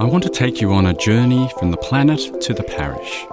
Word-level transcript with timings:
I 0.00 0.04
want 0.04 0.24
to 0.24 0.30
take 0.30 0.60
you 0.60 0.72
on 0.72 0.86
a 0.86 0.94
journey 0.94 1.48
from 1.60 1.70
the 1.70 1.76
planet 1.76 2.40
to 2.40 2.52
the 2.52 2.64
parish, 2.64 3.24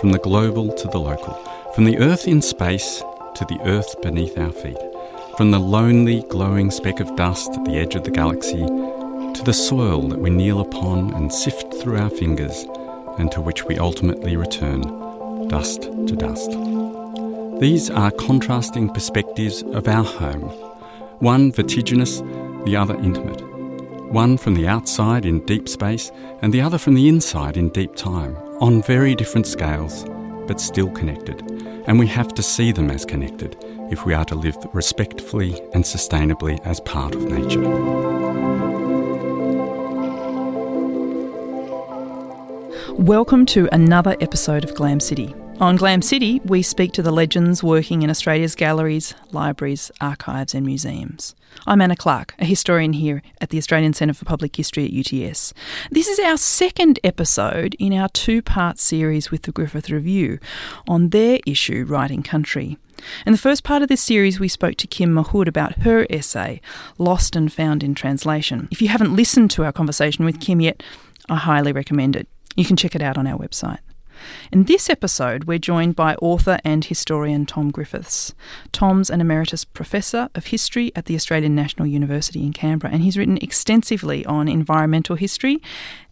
from 0.00 0.12
the 0.12 0.18
global 0.18 0.72
to 0.72 0.88
the 0.88 0.98
local, 0.98 1.34
from 1.74 1.84
the 1.84 1.98
earth 1.98 2.26
in 2.26 2.40
space 2.40 3.02
to 3.34 3.44
the 3.44 3.60
earth 3.64 4.00
beneath 4.00 4.38
our 4.38 4.52
feet, 4.52 4.78
from 5.36 5.50
the 5.50 5.58
lonely 5.58 6.22
glowing 6.30 6.70
speck 6.70 6.98
of 6.98 7.14
dust 7.14 7.50
at 7.52 7.64
the 7.66 7.76
edge 7.76 7.94
of 7.94 8.04
the 8.04 8.10
galaxy 8.10 8.64
to 9.34 9.42
the 9.44 9.52
soil 9.52 10.08
that 10.08 10.20
we 10.20 10.30
kneel 10.30 10.60
upon 10.60 11.12
and 11.12 11.30
sift 11.30 11.74
through 11.74 11.98
our 11.98 12.08
fingers 12.08 12.64
and 13.18 13.30
to 13.32 13.42
which 13.42 13.64
we 13.64 13.76
ultimately 13.76 14.36
return, 14.36 14.80
dust 15.48 15.82
to 15.82 16.16
dust. 16.16 16.73
These 17.60 17.90
are 17.90 18.10
contrasting 18.10 18.88
perspectives 18.90 19.62
of 19.62 19.88
our 19.88 20.04
home, 20.04 20.50
one 21.20 21.52
vertiginous, 21.52 22.20
the 22.64 22.76
other 22.76 22.96
intimate 22.96 23.42
one 24.14 24.36
from 24.36 24.54
the 24.54 24.68
outside 24.68 25.26
in 25.26 25.44
deep 25.44 25.68
space 25.68 26.12
and 26.40 26.52
the 26.52 26.60
other 26.60 26.78
from 26.78 26.94
the 26.94 27.08
inside 27.08 27.56
in 27.56 27.68
deep 27.70 27.96
time, 27.96 28.36
on 28.60 28.80
very 28.80 29.12
different 29.16 29.44
scales, 29.44 30.04
but 30.46 30.60
still 30.60 30.88
connected. 30.90 31.42
And 31.88 31.98
we 31.98 32.06
have 32.06 32.32
to 32.34 32.42
see 32.42 32.70
them 32.70 32.92
as 32.92 33.04
connected 33.04 33.56
if 33.90 34.06
we 34.06 34.14
are 34.14 34.24
to 34.26 34.36
live 34.36 34.56
respectfully 34.72 35.60
and 35.72 35.82
sustainably 35.82 36.64
as 36.64 36.78
part 36.80 37.16
of 37.16 37.24
nature. 37.24 37.60
Welcome 42.92 43.46
to 43.46 43.68
another 43.72 44.16
episode 44.20 44.62
of 44.62 44.76
Glam 44.76 45.00
City. 45.00 45.34
On 45.60 45.76
Glam 45.76 46.02
City, 46.02 46.40
we 46.44 46.62
speak 46.62 46.90
to 46.92 47.02
the 47.02 47.12
legends 47.12 47.62
working 47.62 48.02
in 48.02 48.10
Australia's 48.10 48.56
galleries, 48.56 49.14
libraries, 49.30 49.88
archives, 50.00 50.52
and 50.52 50.66
museums. 50.66 51.36
I'm 51.64 51.80
Anna 51.80 51.94
Clark, 51.94 52.34
a 52.40 52.44
historian 52.44 52.92
here 52.92 53.22
at 53.40 53.50
the 53.50 53.58
Australian 53.58 53.92
Centre 53.92 54.14
for 54.14 54.24
Public 54.24 54.56
History 54.56 54.84
at 54.84 54.92
UTS. 54.92 55.54
This 55.92 56.08
is 56.08 56.18
our 56.18 56.36
second 56.36 56.98
episode 57.04 57.76
in 57.78 57.92
our 57.92 58.08
two 58.08 58.42
part 58.42 58.80
series 58.80 59.30
with 59.30 59.42
the 59.42 59.52
Griffith 59.52 59.90
Review 59.90 60.40
on 60.88 61.10
their 61.10 61.38
issue, 61.46 61.84
Writing 61.86 62.24
Country. 62.24 62.76
In 63.24 63.30
the 63.30 63.38
first 63.38 63.62
part 63.62 63.80
of 63.80 63.88
this 63.88 64.02
series, 64.02 64.40
we 64.40 64.48
spoke 64.48 64.74
to 64.78 64.88
Kim 64.88 65.14
Mahood 65.14 65.46
about 65.46 65.82
her 65.82 66.04
essay, 66.10 66.60
Lost 66.98 67.36
and 67.36 67.52
Found 67.52 67.84
in 67.84 67.94
Translation. 67.94 68.66
If 68.72 68.82
you 68.82 68.88
haven't 68.88 69.14
listened 69.14 69.52
to 69.52 69.62
our 69.62 69.72
conversation 69.72 70.24
with 70.24 70.40
Kim 70.40 70.60
yet, 70.60 70.82
I 71.28 71.36
highly 71.36 71.70
recommend 71.70 72.16
it. 72.16 72.26
You 72.56 72.64
can 72.64 72.76
check 72.76 72.96
it 72.96 73.02
out 73.02 73.16
on 73.16 73.28
our 73.28 73.38
website. 73.38 73.78
In 74.52 74.64
this 74.64 74.88
episode, 74.90 75.44
we're 75.44 75.58
joined 75.58 75.96
by 75.96 76.14
author 76.16 76.58
and 76.64 76.84
historian 76.84 77.46
Tom 77.46 77.70
Griffiths. 77.70 78.34
Tom's 78.72 79.10
an 79.10 79.20
emeritus 79.20 79.64
professor 79.64 80.28
of 80.34 80.46
history 80.46 80.92
at 80.94 81.06
the 81.06 81.14
Australian 81.14 81.54
National 81.54 81.86
University 81.86 82.42
in 82.42 82.52
Canberra, 82.52 82.92
and 82.92 83.02
he's 83.02 83.16
written 83.18 83.38
extensively 83.38 84.24
on 84.26 84.48
environmental 84.48 85.16
history 85.16 85.60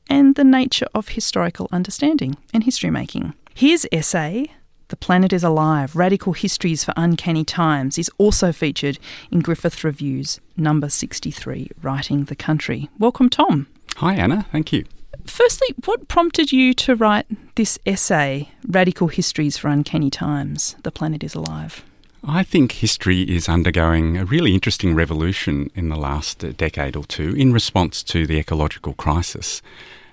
and 0.09 0.35
the 0.35 0.45
nature 0.45 0.89
of 0.95 1.09
historical 1.09 1.69
understanding 1.73 2.37
and 2.53 2.65
history 2.65 2.91
making. 2.91 3.35
His 3.55 3.87
essay, 3.93 4.47
The 4.89 4.97
Planet 4.97 5.33
is 5.33 5.45
Alive 5.45 5.95
Radical 5.95 6.33
Histories 6.33 6.85
for 6.85 6.93
Uncanny 6.97 7.45
Times, 7.45 7.99
is 7.99 8.11
also 8.19 8.53
featured 8.53 8.99
in 9.31 9.41
Griffith 9.41 9.85
Review's 9.85 10.41
number 10.57 10.89
63, 10.89 11.71
Writing 11.83 12.25
the 12.25 12.37
Country. 12.37 12.91
Welcome, 12.99 13.29
Tom. 13.29 13.69
Hi, 13.97 14.15
Anna. 14.15 14.47
Thank 14.51 14.73
you. 14.73 14.85
Firstly, 15.27 15.69
what 15.85 16.09
prompted 16.09 16.53
you 16.53 16.75
to 16.75 16.97
write 16.97 17.27
this 17.55 17.79
essay, 17.85 18.51
Radical 18.67 19.09
Histories 19.09 19.59
for 19.59 19.69
Uncanny 19.69 20.11
Times? 20.11 20.75
The 20.83 20.91
Planet 20.91 21.23
is 21.23 21.35
Alive. 21.35 21.85
I 22.25 22.45
think 22.45 22.73
history 22.73 23.23
is 23.23 23.49
undergoing 23.49 24.17
a 24.17 24.25
really 24.25 24.55
interesting 24.55 24.95
revolution 24.95 25.71
in 25.75 25.89
the 25.89 25.97
last 25.97 26.43
uh, 26.45 26.53
decade 26.53 26.97
or 26.97 27.05
two 27.05 27.35
in 27.35 27.53
response 27.53 28.03
to 28.05 28.27
the 28.27 28.39
ecological 28.39 28.95
crisis. 28.95 29.61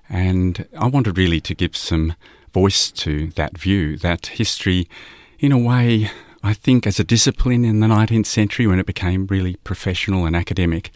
And 0.10 0.68
I 0.78 0.88
wanted 0.88 1.18
really 1.18 1.40
to 1.42 1.56
give 1.56 1.78
some 1.78 2.16
voice 2.52 2.92
to 2.92 3.28
that 3.32 3.58
view 3.58 3.96
that 3.98 4.28
history, 4.28 4.90
in 5.40 5.52
a 5.52 5.58
way, 5.58 6.10
I 6.44 6.54
think 6.54 6.88
as 6.88 7.00
a 7.00 7.04
discipline 7.04 7.64
in 7.64 7.80
the 7.80 7.88
19th 7.88 8.26
century 8.26 8.66
when 8.66 8.80
it 8.80 8.86
became 8.88 9.28
really 9.28 9.56
professional 9.58 10.26
and 10.26 10.36
academic, 10.36 10.92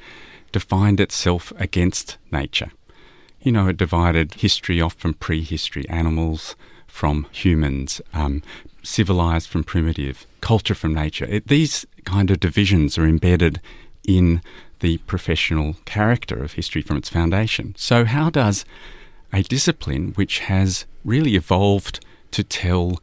defined 0.52 1.00
itself 1.00 1.54
against 1.58 2.18
nature 2.32 2.72
you 3.44 3.52
know, 3.52 3.68
it 3.68 3.78
divided 3.78 4.36
history 4.36 4.80
off 4.82 4.96
from 4.96 5.14
prehistory, 5.14 5.88
animals 5.90 6.56
from 6.88 7.28
humans, 7.32 8.02
um, 8.14 8.42
civilized 8.84 9.50
from 9.50 9.64
primitive, 9.64 10.26
culture 10.42 10.76
from 10.76 10.94
nature. 10.94 11.26
It, 11.26 11.48
these 11.48 11.86
kind 12.06 12.32
of 12.32 12.40
divisions 12.40 12.98
are 12.98 13.06
embedded 13.06 13.60
in 14.08 14.42
the 14.80 14.98
professional 15.00 15.76
character 15.86 16.42
of 16.42 16.54
history 16.54 16.82
from 16.82 16.98
its 16.98 17.10
foundation. 17.10 17.74
So, 17.78 18.06
how 18.06 18.30
does 18.30 18.66
a 19.32 19.44
discipline 19.44 20.14
which 20.14 20.40
has 20.40 20.86
really 21.04 21.36
evolved 21.36 22.06
to 22.32 22.44
tell 22.44 23.00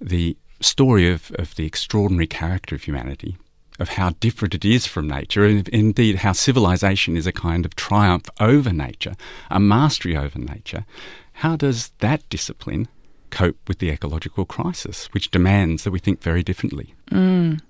the 0.00 0.36
story 0.60 1.10
of, 1.10 1.32
of 1.36 1.56
the 1.56 1.66
extraordinary 1.66 2.26
character 2.26 2.74
of 2.74 2.84
humanity 2.84 3.36
of 3.82 3.90
how 3.90 4.10
different 4.20 4.54
it 4.54 4.64
is 4.64 4.86
from 4.86 5.08
nature, 5.08 5.44
and 5.44 5.68
indeed 5.68 6.16
how 6.16 6.32
civilization 6.32 7.16
is 7.16 7.26
a 7.26 7.32
kind 7.32 7.66
of 7.66 7.76
triumph 7.76 8.30
over 8.40 8.72
nature, 8.72 9.14
a 9.50 9.60
mastery 9.60 10.16
over 10.16 10.38
nature. 10.38 10.86
How 11.34 11.56
does 11.56 11.90
that 11.98 12.26
discipline 12.30 12.88
cope 13.30 13.56
with 13.66 13.78
the 13.78 13.90
ecological 13.90 14.44
crisis, 14.44 15.06
which 15.12 15.30
demands 15.30 15.82
that 15.82 15.90
we 15.90 15.98
think 15.98 16.22
very 16.22 16.42
differently? 16.42 16.94
Mm. 17.10 17.60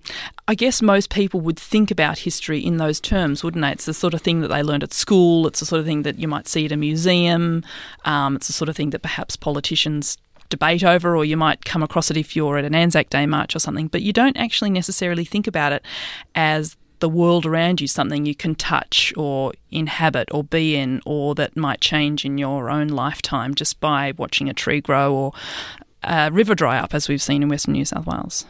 I 0.47 0.55
guess 0.55 0.83
most 0.83 1.09
people 1.09 1.41
would 1.41 1.59
think 1.59 1.91
about 1.91 2.19
history 2.19 2.59
in 2.59 2.77
those 2.77 3.01
terms, 3.01 3.43
wouldn't 3.43 3.63
they? 3.63 3.73
It's 3.73 3.87
the 3.87 3.95
sort 3.95 4.13
of 4.13 4.21
thing 4.21 4.41
that 4.41 4.49
they 4.49 4.63
learned 4.63 4.83
at 4.83 4.93
school. 4.93 5.47
It's 5.47 5.61
the 5.61 5.67
sort 5.67 5.81
of 5.81 5.87
thing 5.87 6.03
that 6.03 6.19
you 6.19 6.29
might 6.29 6.49
see 6.49 6.67
at 6.67 6.73
a 6.73 6.77
museum. 6.77 7.65
Um, 8.05 8.37
it's 8.37 8.49
the 8.49 8.53
sort 8.53 8.69
of 8.69 8.77
thing 8.77 8.91
that 8.91 9.03
perhaps 9.03 9.37
politicians 9.37 10.19
debate 10.53 10.85
over, 10.85 11.17
or 11.17 11.25
you 11.25 11.37
might 11.37 11.65
come 11.65 11.83
across 11.83 12.11
it 12.11 12.17
if 12.17 12.37
you're 12.37 12.59
at 12.59 12.65
an 12.65 12.75
Anzac 12.75 13.09
Day 13.09 13.25
march 13.27 13.57
or 13.57 13.59
something, 13.59 13.89
but 13.89 14.03
you 14.03 14.13
don't 14.13 14.37
actually 14.37 14.71
necessarily 14.71 15.25
think 15.25 15.47
about 15.47 15.73
it 15.73 15.83
as 16.35 16.77
the 17.01 17.09
world 17.09 17.47
around 17.47 17.81
you 17.81 17.89
something 17.89 18.27
you 18.27 18.35
can 18.35 18.55
touch 18.55 19.13
or 19.17 19.53
inhabit 19.71 20.29
or 20.31 20.45
be 20.45 20.77
in, 20.77 21.01
or 21.07 21.35
that 21.35 21.57
might 21.57 21.81
change 21.81 22.25
in 22.25 22.37
your 22.37 22.71
own 22.71 22.89
lifetime 22.89 23.55
just 23.55 23.81
by 23.81 24.13
watching 24.19 24.49
a 24.49 24.55
tree 24.55 24.81
grow 24.81 25.13
or 25.13 25.33
a 26.05 26.31
river 26.31 26.55
dry 26.55 26.79
up, 26.79 26.95
as 26.95 27.09
we've 27.09 27.23
seen 27.23 27.43
in 27.43 27.49
Western 27.49 27.73
New 27.73 27.87
South 27.87 28.07
Wales. 28.07 28.45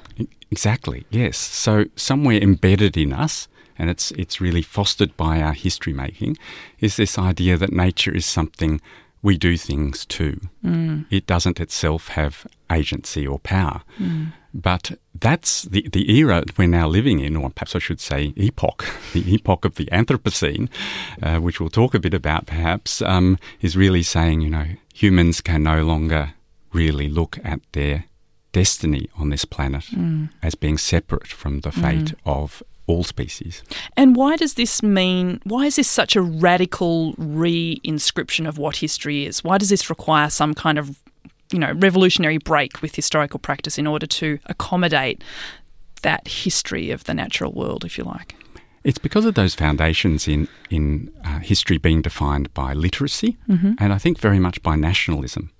Exactly, 0.50 1.06
yes. 1.08 1.38
So, 1.38 1.84
somewhere 1.94 2.38
embedded 2.38 2.96
in 2.96 3.12
us, 3.12 3.46
and 3.78 3.88
it's, 3.88 4.10
it's 4.12 4.40
really 4.40 4.62
fostered 4.62 5.16
by 5.16 5.40
our 5.40 5.52
history 5.52 5.92
making, 5.92 6.36
is 6.80 6.96
this 6.96 7.18
idea 7.18 7.56
that 7.56 7.72
nature 7.72 8.14
is 8.14 8.26
something 8.26 8.80
we 9.22 9.38
do 9.38 9.56
things 9.56 10.04
too. 10.04 10.40
Mm. 10.64 11.06
It 11.10 11.26
doesn't 11.26 11.60
itself 11.60 12.08
have 12.08 12.46
agency 12.70 13.26
or 13.26 13.38
power. 13.38 13.82
Mm. 13.98 14.32
But 14.54 14.98
that's 15.14 15.62
the, 15.62 15.88
the 15.90 16.10
era 16.18 16.44
we're 16.58 16.68
now 16.68 16.88
living 16.88 17.20
in, 17.20 17.36
or 17.36 17.50
perhaps 17.50 17.74
I 17.74 17.78
should 17.78 18.00
say 18.00 18.34
epoch, 18.36 18.84
the 19.12 19.34
epoch 19.34 19.64
of 19.64 19.76
the 19.76 19.86
Anthropocene, 19.86 20.68
uh, 21.22 21.38
which 21.38 21.60
we'll 21.60 21.70
talk 21.70 21.94
a 21.94 22.00
bit 22.00 22.14
about 22.14 22.46
perhaps, 22.46 23.00
um, 23.00 23.38
is 23.60 23.76
really 23.76 24.02
saying, 24.02 24.42
you 24.42 24.50
know, 24.50 24.66
humans 24.92 25.40
can 25.40 25.62
no 25.62 25.82
longer 25.82 26.34
really 26.72 27.08
look 27.08 27.38
at 27.44 27.60
their 27.72 28.04
destiny 28.52 29.08
on 29.16 29.30
this 29.30 29.46
planet 29.46 29.84
mm. 29.84 30.28
as 30.42 30.54
being 30.54 30.76
separate 30.76 31.28
from 31.28 31.60
the 31.60 31.72
fate 31.72 32.12
mm. 32.12 32.14
of 32.26 32.62
all 32.86 33.04
species. 33.04 33.62
And 33.96 34.16
why 34.16 34.36
does 34.36 34.54
this 34.54 34.82
mean, 34.82 35.40
why 35.44 35.66
is 35.66 35.76
this 35.76 35.88
such 35.88 36.16
a 36.16 36.22
radical 36.22 37.14
re 37.16 37.80
inscription 37.84 38.46
of 38.46 38.58
what 38.58 38.76
history 38.76 39.26
is? 39.26 39.44
Why 39.44 39.58
does 39.58 39.68
this 39.68 39.88
require 39.88 40.30
some 40.30 40.54
kind 40.54 40.78
of 40.78 40.98
you 41.52 41.58
know, 41.58 41.72
revolutionary 41.72 42.38
break 42.38 42.82
with 42.82 42.94
historical 42.94 43.38
practice 43.38 43.78
in 43.78 43.86
order 43.86 44.06
to 44.06 44.38
accommodate 44.46 45.22
that 46.02 46.26
history 46.26 46.90
of 46.90 47.04
the 47.04 47.14
natural 47.14 47.52
world, 47.52 47.84
if 47.84 47.98
you 47.98 48.04
like? 48.04 48.34
It's 48.84 48.98
because 48.98 49.24
of 49.24 49.34
those 49.34 49.54
foundations 49.54 50.26
in 50.26 50.48
in 50.68 51.12
uh, 51.24 51.38
history 51.38 51.78
being 51.78 52.02
defined 52.02 52.52
by 52.52 52.72
literacy, 52.72 53.36
mm-hmm. 53.48 53.74
and 53.78 53.92
I 53.92 53.98
think 53.98 54.18
very 54.18 54.40
much 54.40 54.60
by 54.62 54.74
nationalism, 54.74 55.52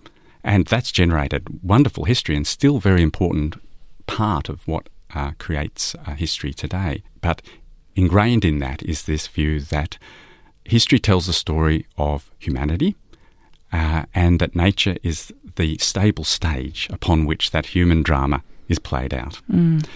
and 0.43 0.67
that's 0.67 0.91
generated 0.91 1.47
wonderful 1.63 2.05
history 2.05 2.35
and 2.35 2.47
still 2.47 2.81
very 2.81 3.03
important 3.03 3.55
part 4.07 4.49
of 4.49 4.67
what 4.67 4.89
uh, 5.15 5.33
creates 5.39 5.95
uh, 6.07 6.15
history 6.15 6.53
today. 6.53 7.03
But 7.21 7.43
ingrained 7.95 8.45
in 8.45 8.59
that 8.61 8.83
is 8.83 9.05
this 9.05 9.27
view 9.27 9.61
that 9.61 9.99
history 10.65 10.99
tells 10.99 11.27
the 11.27 11.33
story 11.33 11.87
of 11.97 12.31
humanity 12.39 12.97
uh, 13.73 14.05
and 14.15 14.39
that 14.41 14.55
nature 14.55 14.97
is 15.03 15.33
the 15.57 15.79
stable 15.79 16.25
stage 16.25 16.89
upon 16.91 17.27
which 17.27 17.51
that 17.51 17.67
human 17.67 18.03
drama 18.03 18.43
is 18.69 18.79
played 18.79 19.13
out. 19.13 19.41
Mm. 19.51 19.87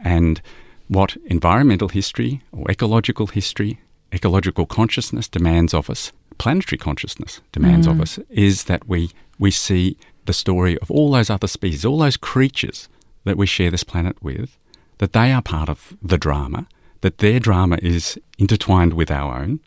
And 0.00 0.40
what 0.88 1.16
environmental 1.26 1.88
history 1.88 2.42
or 2.52 2.70
ecological 2.70 3.26
history, 3.26 3.80
ecological 4.12 4.66
consciousness 4.66 5.28
demands 5.28 5.74
of 5.74 5.90
us, 5.90 6.12
planetary 6.38 6.78
consciousness 6.78 7.40
demands 7.52 7.86
mm. 7.86 7.92
of 7.92 8.00
us, 8.00 8.18
is 8.30 8.64
that 8.64 8.88
we, 8.88 9.10
we 9.38 9.50
see 9.50 9.96
the 10.24 10.32
story 10.32 10.78
of 10.78 10.90
all 10.90 11.10
those 11.10 11.30
other 11.30 11.46
species, 11.48 11.84
all 11.84 11.98
those 11.98 12.16
creatures 12.16 12.88
that 13.28 13.36
we 13.36 13.46
share 13.46 13.70
this 13.70 13.84
planet 13.84 14.22
with, 14.22 14.58
that 14.98 15.12
they 15.12 15.32
are 15.32 15.42
part 15.42 15.68
of 15.68 15.96
the 16.02 16.18
drama, 16.18 16.66
that 17.00 17.18
their 17.18 17.38
drama 17.38 17.78
is 17.82 18.18
intertwined 18.38 18.94
with 18.94 19.10
our 19.10 19.40
own. 19.40 19.60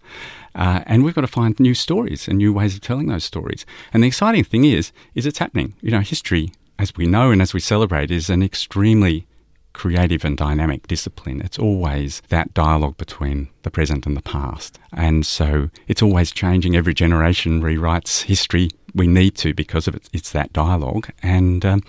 Uh, 0.54 0.82
and 0.86 1.04
we've 1.04 1.16
got 1.16 1.22
to 1.22 1.28
find 1.28 1.58
new 1.60 1.74
stories 1.74 2.28
and 2.28 2.38
new 2.38 2.52
ways 2.52 2.76
of 2.76 2.82
telling 2.82 3.08
those 3.08 3.24
stories. 3.24 3.66
And 3.94 4.04
the 4.04 4.08
exciting 4.08 4.44
thing 4.44 4.66
is, 4.66 4.92
is 5.16 5.26
it's 5.26 5.40
happening. 5.40 5.76
You 5.82 5.92
know, 5.92 6.02
history, 6.02 6.52
as 6.78 6.94
we 6.96 7.06
know 7.06 7.32
and 7.32 7.42
as 7.42 7.54
we 7.54 7.62
celebrate, 7.62 8.12
is 8.12 8.30
an 8.30 8.44
extremely 8.44 9.28
creative 9.74 10.26
and 10.26 10.38
dynamic 10.38 10.88
discipline. 10.88 11.42
It's 11.42 11.58
always 11.58 12.22
that 12.28 12.54
dialogue 12.54 12.98
between 12.98 13.48
the 13.64 13.72
present 13.72 14.06
and 14.06 14.18
the 14.18 14.22
past. 14.22 14.80
And 14.92 15.26
so 15.26 15.70
it's 15.88 16.02
always 16.02 16.32
changing. 16.32 16.76
Every 16.76 16.94
generation 16.94 17.62
rewrites 17.62 18.24
history. 18.24 18.70
We 18.94 19.08
need 19.08 19.36
to 19.38 19.54
because 19.54 19.88
of 19.88 19.96
it. 19.96 20.10
It's 20.12 20.32
that 20.32 20.52
dialogue. 20.52 21.10
And 21.24 21.66
um, 21.66 21.84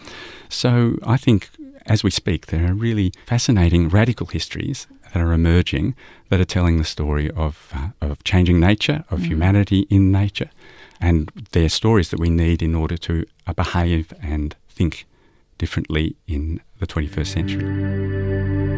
so 0.48 0.96
I 1.04 1.16
think 1.16 1.50
as 1.86 2.04
we 2.04 2.10
speak, 2.10 2.46
there 2.46 2.70
are 2.70 2.74
really 2.74 3.12
fascinating 3.26 3.88
radical 3.88 4.26
histories 4.26 4.86
that 5.12 5.20
are 5.20 5.32
emerging 5.32 5.94
that 6.28 6.40
are 6.40 6.44
telling 6.44 6.78
the 6.78 6.84
story 6.84 7.30
of, 7.30 7.70
uh, 7.74 7.88
of 8.00 8.24
changing 8.24 8.58
nature, 8.60 9.04
of 9.10 9.20
mm. 9.20 9.26
humanity 9.26 9.80
in 9.90 10.10
nature, 10.10 10.50
and 11.00 11.30
they're 11.52 11.68
stories 11.68 12.10
that 12.10 12.20
we 12.20 12.30
need 12.30 12.62
in 12.62 12.74
order 12.74 12.96
to 12.96 13.24
uh, 13.46 13.52
behave 13.52 14.12
and 14.22 14.56
think 14.68 15.06
differently 15.58 16.16
in 16.26 16.60
the 16.78 16.86
21st 16.86 17.26
century. 17.26 18.72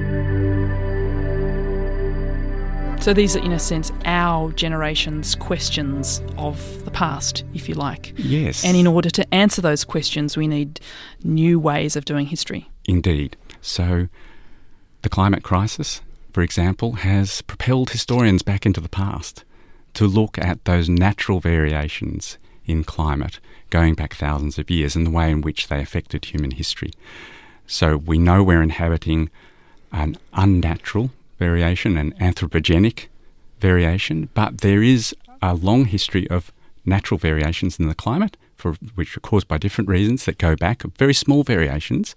So 3.01 3.13
these 3.13 3.37
are, 3.37 3.41
in 3.41 3.53
a 3.53 3.59
sense, 3.59 3.93
our 4.07 4.51
generation's 4.53 5.35
questions 5.35 6.23
of 6.39 6.85
the 6.87 6.91
past, 6.91 7.45
if 7.53 7.69
you 7.69 7.75
like. 7.75 8.15
Yes. 8.17 8.65
And 8.65 8.79
in 8.79 8.87
order 8.87 9.11
to 9.11 9.35
answer 9.35 9.61
those 9.61 9.85
questions, 9.85 10.39
we 10.39 10.49
need 10.49 10.81
new 11.23 11.61
ways 11.61 11.97
of 11.97 12.07
doing 12.07 12.25
history. 12.25 12.71
Indeed. 12.87 13.37
So 13.61 14.09
the 15.03 15.09
climate 15.09 15.43
crisis, 15.43 16.01
for 16.33 16.43
example, 16.43 16.93
has 16.93 17.43
propelled 17.43 17.91
historians 17.91 18.43
back 18.43 18.67
into 18.67 18.81
the 18.81 18.89
past 18.89 19.45
to 19.95 20.07
look 20.07 20.39
at 20.39 20.65
those 20.65 20.89
natural 20.89 21.41
variations 21.41 22.39
in 22.67 22.85
climate 22.85 23.39
going 23.71 23.95
back 23.95 24.15
thousands 24.15 24.59
of 24.59 24.71
years 24.71 24.97
and 24.97 25.07
the 25.07 25.11
way 25.11 25.31
in 25.31 25.41
which 25.41 25.69
they 25.69 25.81
affected 25.81 26.27
human 26.27 26.53
history. 26.53 26.91
So 27.67 27.97
we 27.97 28.19
know 28.19 28.43
we're 28.43 28.63
inhabiting 28.63 29.31
an 29.93 30.17
unnatural 30.33 31.11
variation 31.39 31.97
an 31.97 32.13
anthropogenic 32.13 33.07
variation, 33.61 34.29
but 34.35 34.59
there 34.59 34.83
is 34.83 35.15
a 35.43 35.55
long 35.55 35.87
history 35.87 36.29
of 36.31 36.53
natural 36.85 37.19
variations 37.19 37.79
in 37.79 37.89
the 37.89 37.95
climate, 37.95 38.37
for 38.57 38.75
which 38.95 39.17
are 39.17 39.21
caused 39.21 39.49
by 39.49 39.59
different 39.59 39.89
reasons 39.89 40.25
that 40.25 40.39
go 40.39 40.55
back, 40.57 40.83
very 40.99 41.15
small 41.15 41.43
variations, 41.43 42.15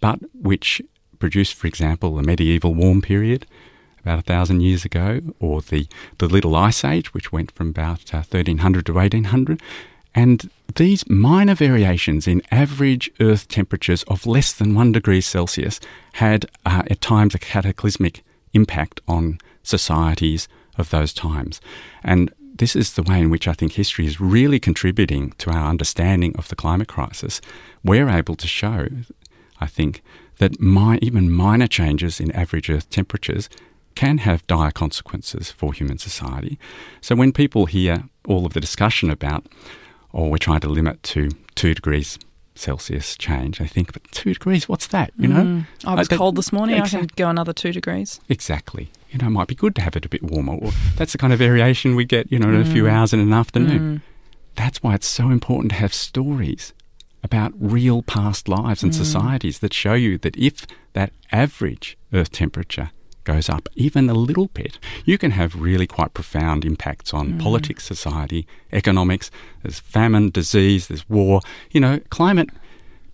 but 0.00 0.20
which 0.34 0.82
produced, 1.18 1.54
for 1.54 1.66
example, 1.66 2.14
the 2.14 2.22
medieval 2.22 2.74
warm 2.74 3.02
period 3.02 3.46
about 4.00 4.18
a 4.18 4.22
thousand 4.22 4.60
years 4.60 4.84
ago, 4.84 5.20
or 5.40 5.60
the, 5.60 5.86
the 6.18 6.28
Little 6.28 6.54
Ice 6.56 6.84
Age, 6.84 7.12
which 7.12 7.32
went 7.32 7.50
from 7.50 7.68
about 7.70 8.14
uh, 8.14 8.18
1300 8.18 8.86
to 8.86 8.94
1800. 8.94 9.60
And 10.14 10.50
these 10.76 11.08
minor 11.08 11.54
variations 11.54 12.26
in 12.26 12.42
average 12.50 13.10
Earth 13.20 13.48
temperatures 13.48 14.04
of 14.04 14.26
less 14.26 14.52
than 14.52 14.74
one 14.74 14.92
degree 14.92 15.20
Celsius 15.20 15.80
had 16.14 16.46
uh, 16.64 16.82
at 16.86 17.00
times 17.00 17.34
a 17.34 17.38
cataclysmic 17.38 18.22
impact 18.54 19.00
on 19.06 19.38
societies 19.62 20.48
of 20.76 20.90
those 20.90 21.12
times. 21.12 21.60
And 22.02 22.32
this 22.40 22.74
is 22.74 22.94
the 22.94 23.02
way 23.02 23.20
in 23.20 23.30
which 23.30 23.46
I 23.46 23.52
think 23.52 23.72
history 23.72 24.06
is 24.06 24.20
really 24.20 24.58
contributing 24.58 25.32
to 25.38 25.50
our 25.50 25.68
understanding 25.68 26.34
of 26.36 26.48
the 26.48 26.56
climate 26.56 26.88
crisis. 26.88 27.40
We're 27.84 28.08
able 28.08 28.36
to 28.36 28.46
show, 28.46 28.88
I 29.60 29.66
think, 29.66 30.02
that 30.38 30.60
my, 30.60 30.98
even 31.02 31.30
minor 31.30 31.66
changes 31.66 32.20
in 32.20 32.30
average 32.32 32.70
Earth 32.70 32.88
temperatures 32.90 33.48
can 33.94 34.18
have 34.18 34.46
dire 34.46 34.70
consequences 34.70 35.50
for 35.50 35.72
human 35.72 35.98
society. 35.98 36.58
So 37.00 37.16
when 37.16 37.32
people 37.32 37.66
hear 37.66 38.04
all 38.28 38.46
of 38.46 38.52
the 38.52 38.60
discussion 38.60 39.10
about, 39.10 39.46
oh, 40.14 40.28
we're 40.28 40.38
trying 40.38 40.60
to 40.60 40.68
limit 40.68 41.02
to 41.02 41.30
two 41.56 41.74
degrees 41.74 42.18
Celsius 42.54 43.16
change, 43.16 43.60
I 43.60 43.66
think, 43.66 43.92
but 43.92 44.02
two 44.10 44.34
degrees, 44.34 44.68
what's 44.68 44.88
that? 44.88 45.12
You 45.16 45.28
know, 45.28 45.42
mm. 45.42 45.66
I 45.84 45.94
was 45.94 46.10
uh, 46.12 46.16
cold 46.16 46.36
this 46.36 46.52
morning. 46.52 46.76
Exactly. 46.76 46.98
I 46.98 47.00
can 47.00 47.08
go 47.16 47.28
another 47.28 47.52
two 47.52 47.72
degrees. 47.72 48.20
Exactly. 48.28 48.90
You 49.10 49.18
know, 49.18 49.26
it 49.26 49.30
might 49.30 49.48
be 49.48 49.54
good 49.54 49.74
to 49.76 49.82
have 49.82 49.96
it 49.96 50.04
a 50.04 50.08
bit 50.08 50.22
warmer. 50.22 50.54
Or 50.54 50.72
that's 50.96 51.12
the 51.12 51.18
kind 51.18 51.32
of 51.32 51.38
variation 51.38 51.96
we 51.96 52.04
get, 52.04 52.30
you 52.30 52.38
know, 52.38 52.48
in 52.48 52.62
mm. 52.62 52.68
a 52.68 52.72
few 52.72 52.84
mm. 52.84 52.90
hours 52.92 53.12
in 53.12 53.20
an 53.20 53.32
afternoon. 53.32 53.98
Mm. 53.98 54.02
That's 54.54 54.82
why 54.82 54.94
it's 54.94 55.06
so 55.06 55.30
important 55.30 55.70
to 55.70 55.78
have 55.78 55.94
stories 55.94 56.72
about 57.22 57.52
real 57.58 58.02
past 58.02 58.48
lives 58.48 58.82
and 58.82 58.92
mm. 58.92 58.96
societies 58.96 59.58
that 59.58 59.74
show 59.74 59.94
you 59.94 60.18
that 60.18 60.36
if 60.36 60.66
that 60.92 61.12
average 61.32 61.96
Earth 62.12 62.30
temperature 62.30 62.90
goes 63.24 63.48
up 63.48 63.68
even 63.74 64.08
a 64.08 64.14
little 64.14 64.46
bit, 64.48 64.78
you 65.04 65.18
can 65.18 65.32
have 65.32 65.60
really 65.60 65.86
quite 65.86 66.14
profound 66.14 66.64
impacts 66.64 67.12
on 67.12 67.34
mm. 67.34 67.42
politics, 67.42 67.84
society, 67.84 68.46
economics. 68.72 69.30
There's 69.62 69.80
famine, 69.80 70.30
disease, 70.30 70.88
there's 70.88 71.08
war. 71.08 71.42
You 71.70 71.80
know, 71.80 72.00
climate 72.08 72.50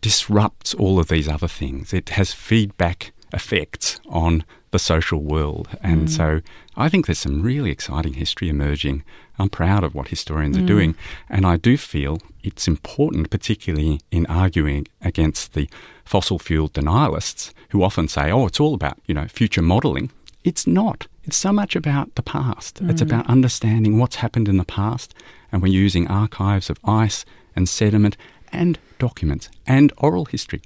disrupts 0.01 0.75
all 0.75 0.99
of 0.99 1.09
these 1.09 1.29
other 1.29 1.49
things. 1.49 1.93
It 1.93 2.11
has 2.11 2.33
feedback 2.33 3.13
effects 3.33 4.01
on 4.07 4.45
the 4.71 4.79
social 4.79 5.21
world. 5.21 5.69
And 5.83 6.09
mm. 6.09 6.11
so 6.11 6.41
I 6.77 6.89
think 6.89 7.07
there's 7.07 7.19
some 7.19 7.43
really 7.43 7.71
exciting 7.71 8.15
history 8.15 8.49
emerging. 8.49 9.05
I'm 9.39 9.49
proud 9.49 9.85
of 9.85 9.95
what 9.95 10.09
historians 10.09 10.57
mm. 10.57 10.63
are 10.63 10.67
doing. 10.67 10.97
And 11.29 11.47
I 11.47 11.57
do 11.57 11.77
feel 11.77 12.19
it's 12.43 12.69
important, 12.69 13.31
particularly 13.31 14.01
in 14.11 14.27
arguing 14.27 14.87
against 15.01 15.55
the 15.55 15.69
fossil 16.05 16.39
fuel 16.39 16.69
denialists 16.69 17.53
who 17.71 17.83
often 17.83 18.09
say, 18.09 18.31
oh, 18.31 18.47
it's 18.47 18.61
all 18.61 18.75
about, 18.75 18.99
you 19.07 19.15
know, 19.15 19.27
future 19.27 19.63
modelling. 19.63 20.11
It's 20.43 20.67
not. 20.67 21.07
It's 21.25 21.37
so 21.37 21.53
much 21.53 21.75
about 21.75 22.15
the 22.17 22.23
past. 22.23 22.83
Mm. 22.83 22.91
It's 22.91 23.01
about 23.01 23.29
understanding 23.29 23.99
what's 23.99 24.17
happened 24.17 24.49
in 24.49 24.59
the 24.59 24.65
past. 24.65 25.15
And 25.51 25.63
we're 25.63 25.69
using 25.73 26.09
archives 26.09 26.69
of 26.71 26.79
ice 26.85 27.25
and 27.57 27.69
sediment 27.69 28.17
and 28.53 28.79
documents 28.99 29.49
and 29.67 29.93
oral 29.99 30.27
history. 30.27 30.63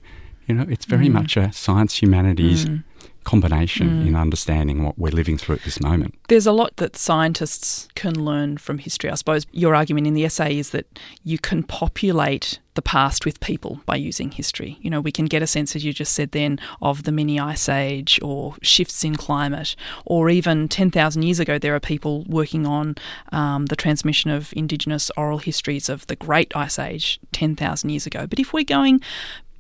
You 0.46 0.55
know, 0.55 0.66
it's 0.69 0.87
very 0.87 1.08
mm. 1.08 1.12
much 1.12 1.37
a 1.37 1.52
science 1.52 2.02
humanities 2.02 2.64
mm 2.64 2.82
combination 3.28 3.90
mm. 3.90 4.06
in 4.06 4.16
understanding 4.16 4.82
what 4.82 4.98
we're 4.98 5.12
living 5.12 5.36
through 5.36 5.56
at 5.56 5.62
this 5.62 5.82
moment. 5.82 6.14
There's 6.28 6.46
a 6.46 6.52
lot 6.52 6.75
that 6.76 6.96
scientists 6.96 7.86
can 7.94 8.19
learn 8.19 8.56
from 8.56 8.78
history. 8.78 9.10
I 9.10 9.16
suppose 9.16 9.44
your 9.52 9.75
argument 9.75 10.06
in 10.06 10.14
the 10.14 10.25
essay 10.25 10.56
is 10.56 10.70
that 10.70 10.98
you 11.25 11.38
can 11.38 11.62
populate 11.62 12.58
the 12.72 12.80
past 12.80 13.26
with 13.26 13.38
people 13.40 13.82
by 13.84 13.96
using 13.96 14.30
history. 14.30 14.78
You 14.80 14.88
know, 14.88 15.02
we 15.02 15.12
can 15.12 15.26
get 15.26 15.42
a 15.42 15.46
sense, 15.46 15.76
as 15.76 15.84
you 15.84 15.92
just 15.92 16.12
said 16.12 16.32
then, 16.32 16.58
of 16.80 17.02
the 17.02 17.12
mini 17.12 17.38
ice 17.38 17.69
age 17.69 18.19
or 18.22 18.54
shifts 18.62 19.04
in 19.04 19.14
climate, 19.14 19.76
or 20.06 20.31
even 20.31 20.66
10,000 20.66 21.22
years 21.22 21.38
ago, 21.38 21.58
there 21.58 21.74
are 21.74 21.81
people 21.81 22.24
working 22.29 22.67
on 22.67 22.94
um, 23.31 23.67
the 23.67 23.76
transmission 23.76 24.31
of 24.31 24.55
Indigenous 24.56 25.10
oral 25.19 25.38
histories 25.38 25.91
of 25.91 26.06
the 26.06 26.17
Great 26.17 26.56
Ice 26.56 26.79
Age 26.79 27.20
10,000 27.32 27.91
years 27.91 28.06
ago. 28.06 28.26
But 28.26 28.38
if 28.38 28.55
we're 28.55 28.64
going, 28.64 29.03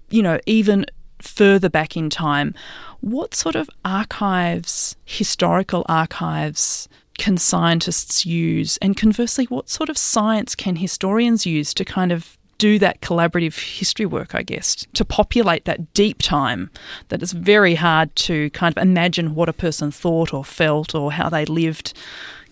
you 0.08 0.22
know, 0.22 0.38
even 0.46 0.86
further 1.22 1.68
back 1.68 1.96
in 1.96 2.10
time, 2.10 2.54
what 3.00 3.34
sort 3.34 3.54
of 3.54 3.70
archives, 3.84 4.96
historical 5.04 5.84
archives, 5.88 6.88
can 7.18 7.36
scientists 7.36 8.24
use? 8.24 8.76
And 8.78 8.96
conversely, 8.96 9.44
what 9.46 9.68
sort 9.68 9.88
of 9.88 9.98
science 9.98 10.54
can 10.54 10.76
historians 10.76 11.46
use 11.46 11.74
to 11.74 11.84
kind 11.84 12.12
of 12.12 12.38
do 12.58 12.78
that 12.80 13.00
collaborative 13.00 13.78
history 13.78 14.06
work, 14.06 14.34
I 14.34 14.42
guess, 14.42 14.86
to 14.94 15.04
populate 15.04 15.64
that 15.64 15.94
deep 15.94 16.20
time 16.20 16.70
that 17.08 17.22
is 17.22 17.32
very 17.32 17.76
hard 17.76 18.14
to 18.16 18.50
kind 18.50 18.76
of 18.76 18.82
imagine 18.82 19.34
what 19.34 19.48
a 19.48 19.52
person 19.52 19.90
thought 19.92 20.34
or 20.34 20.44
felt 20.44 20.94
or 20.94 21.12
how 21.12 21.28
they 21.28 21.44
lived, 21.44 21.94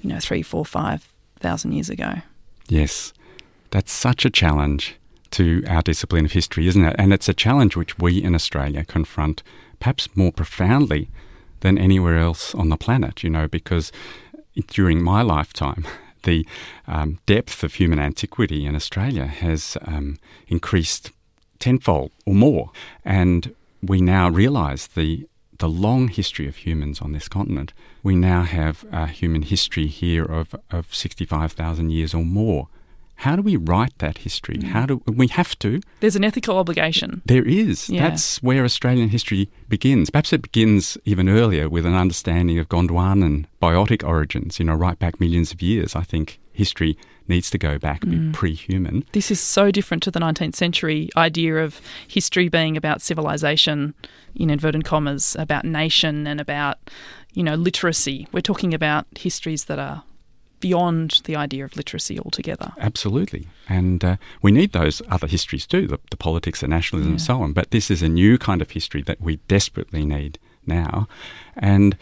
you 0.02 0.08
know, 0.08 0.20
three, 0.20 0.42
four, 0.42 0.64
five 0.64 1.08
thousand 1.40 1.72
years 1.72 1.90
ago. 1.90 2.14
Yes, 2.68 3.12
that's 3.70 3.92
such 3.92 4.24
a 4.24 4.30
challenge 4.30 4.96
to 5.32 5.62
our 5.68 5.82
discipline 5.82 6.24
of 6.24 6.32
history, 6.32 6.66
isn't 6.66 6.84
it? 6.84 6.96
And 6.98 7.12
it's 7.12 7.28
a 7.28 7.34
challenge 7.34 7.76
which 7.76 7.98
we 7.98 8.22
in 8.22 8.34
Australia 8.34 8.84
confront 8.84 9.42
perhaps 9.80 10.08
more 10.14 10.32
profoundly 10.32 11.08
than 11.60 11.78
anywhere 11.78 12.18
else 12.18 12.54
on 12.54 12.68
the 12.68 12.76
planet, 12.76 13.22
you 13.22 13.30
know, 13.30 13.48
because 13.48 13.92
during 14.68 15.02
my 15.02 15.22
lifetime, 15.22 15.86
the 16.22 16.46
um, 16.86 17.18
depth 17.26 17.62
of 17.62 17.74
human 17.74 17.98
antiquity 17.98 18.66
in 18.66 18.74
Australia 18.74 19.26
has 19.26 19.76
um, 19.82 20.16
increased 20.48 21.10
tenfold 21.58 22.10
or 22.24 22.34
more. 22.34 22.70
And 23.04 23.54
we 23.82 24.00
now 24.00 24.28
realise 24.28 24.86
the 24.86 25.28
the 25.58 25.68
long 25.68 26.08
history 26.08 26.46
of 26.46 26.56
humans 26.56 27.00
on 27.00 27.12
this 27.12 27.28
continent. 27.28 27.72
We 28.02 28.14
now 28.14 28.42
have 28.42 28.84
a 28.92 29.06
human 29.06 29.42
history 29.42 29.86
here 29.86 30.24
of, 30.24 30.54
of 30.70 30.94
65,000 30.94 31.90
years 31.90 32.14
or 32.14 32.24
more. 32.24 32.68
How 33.16 33.36
do 33.36 33.42
we 33.42 33.56
write 33.56 33.98
that 33.98 34.18
history? 34.18 34.60
How 34.62 34.86
do 34.86 35.02
we 35.06 35.28
have 35.28 35.58
to? 35.60 35.80
There's 36.00 36.16
an 36.16 36.24
ethical 36.24 36.58
obligation. 36.58 37.22
There 37.24 37.46
is. 37.46 37.88
Yeah. 37.88 38.08
That's 38.08 38.42
where 38.42 38.64
Australian 38.64 39.08
history 39.08 39.48
begins. 39.68 40.10
Perhaps 40.10 40.32
it 40.32 40.42
begins 40.42 40.98
even 41.04 41.28
earlier 41.28 41.68
with 41.68 41.86
an 41.86 41.94
understanding 41.94 42.58
of 42.58 42.68
Gondwanan 42.68 43.24
and 43.24 43.48
biotic 43.60 44.06
origins, 44.06 44.58
you 44.58 44.66
know, 44.66 44.74
right 44.74 44.98
back 44.98 45.20
millions 45.20 45.52
of 45.52 45.62
years. 45.62 45.96
I 45.96 46.02
think 46.02 46.38
history 46.52 46.98
needs 47.28 47.50
to 47.50 47.58
go 47.58 47.78
back, 47.78 48.02
be 48.02 48.16
mm. 48.16 48.32
pre 48.32 48.54
human. 48.54 49.04
This 49.12 49.30
is 49.30 49.40
so 49.40 49.70
different 49.70 50.02
to 50.04 50.10
the 50.10 50.20
19th 50.20 50.54
century 50.54 51.08
idea 51.16 51.56
of 51.56 51.80
history 52.06 52.48
being 52.48 52.76
about 52.76 53.02
civilization, 53.02 53.94
in 54.34 54.50
inverted 54.50 54.84
commas, 54.84 55.34
about 55.38 55.64
nation 55.64 56.26
and 56.26 56.40
about 56.40 56.78
you 57.36 57.42
know, 57.42 57.54
literacy. 57.54 58.26
We're 58.32 58.40
talking 58.40 58.72
about 58.72 59.06
histories 59.14 59.66
that 59.66 59.78
are 59.78 60.02
beyond 60.66 61.22
the 61.26 61.36
idea 61.36 61.64
of 61.64 61.76
literacy 61.76 62.18
altogether. 62.18 62.72
Absolutely. 62.78 63.46
And 63.68 64.04
uh, 64.04 64.16
we 64.42 64.50
need 64.50 64.72
those 64.72 65.00
other 65.08 65.28
histories 65.28 65.64
too, 65.64 65.86
the, 65.86 65.98
the 66.10 66.16
politics, 66.16 66.60
the 66.60 66.66
nationalism, 66.66 67.12
yeah. 67.12 67.14
and 67.14 67.22
so 67.22 67.40
on. 67.40 67.52
But 67.52 67.70
this 67.70 67.88
is 67.88 68.02
a 68.02 68.08
new 68.08 68.36
kind 68.36 68.60
of 68.60 68.72
history 68.72 69.02
that 69.02 69.20
we 69.20 69.36
desperately 69.46 70.04
need 70.04 70.40
now. 70.66 71.06
And 71.56 71.96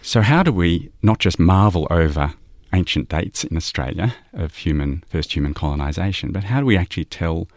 so, 0.00 0.20
how 0.20 0.44
do 0.44 0.52
we 0.52 0.90
not 1.02 1.18
just 1.18 1.40
marvel 1.40 1.88
over 1.90 2.34
ancient 2.72 3.08
dates 3.08 3.42
in 3.42 3.56
Australia 3.56 4.14
of 4.32 4.54
human 4.56 5.02
first 5.08 5.34
human 5.34 5.54
colonisation, 5.54 6.30
but 6.30 6.44
how 6.44 6.60
do 6.60 6.66
we 6.66 6.76
actually 6.76 7.06
tell 7.06 7.48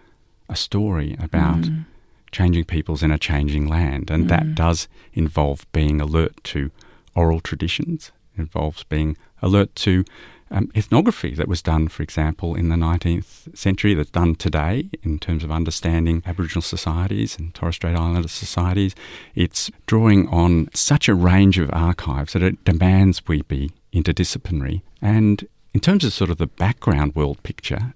a 0.49 0.55
story 0.55 1.15
about 1.21 1.61
mm. 1.61 1.85
changing 2.31 2.65
peoples 2.65 3.03
in 3.03 3.11
a 3.11 3.19
changing 3.19 3.67
land? 3.67 4.09
And 4.09 4.25
mm. 4.25 4.29
that 4.29 4.55
does 4.55 4.87
involve 5.13 5.71
being 5.71 6.01
alert 6.01 6.43
to 6.45 6.71
oral 7.13 7.41
traditions, 7.41 8.11
involves 8.41 8.83
being 8.83 9.17
alert 9.41 9.75
to 9.75 10.03
um, 10.51 10.69
ethnography 10.75 11.33
that 11.35 11.47
was 11.47 11.61
done, 11.61 11.87
for 11.87 12.03
example, 12.03 12.55
in 12.55 12.69
the 12.69 12.75
19th 12.75 13.57
century, 13.57 13.93
that's 13.93 14.09
done 14.09 14.35
today 14.35 14.89
in 15.01 15.17
terms 15.17 15.43
of 15.43 15.51
understanding 15.51 16.21
Aboriginal 16.25 16.61
societies 16.61 17.37
and 17.39 17.53
Torres 17.53 17.75
Strait 17.75 17.95
Islander 17.95 18.27
societies. 18.27 18.93
It's 19.33 19.71
drawing 19.85 20.27
on 20.27 20.67
such 20.73 21.07
a 21.07 21.15
range 21.15 21.57
of 21.57 21.69
archives 21.71 22.33
that 22.33 22.43
it 22.43 22.63
demands 22.65 23.25
we 23.27 23.43
be 23.43 23.71
interdisciplinary. 23.93 24.81
And 25.01 25.47
in 25.73 25.79
terms 25.79 26.03
of 26.03 26.11
sort 26.11 26.29
of 26.29 26.37
the 26.37 26.47
background 26.47 27.15
world 27.15 27.41
picture, 27.43 27.93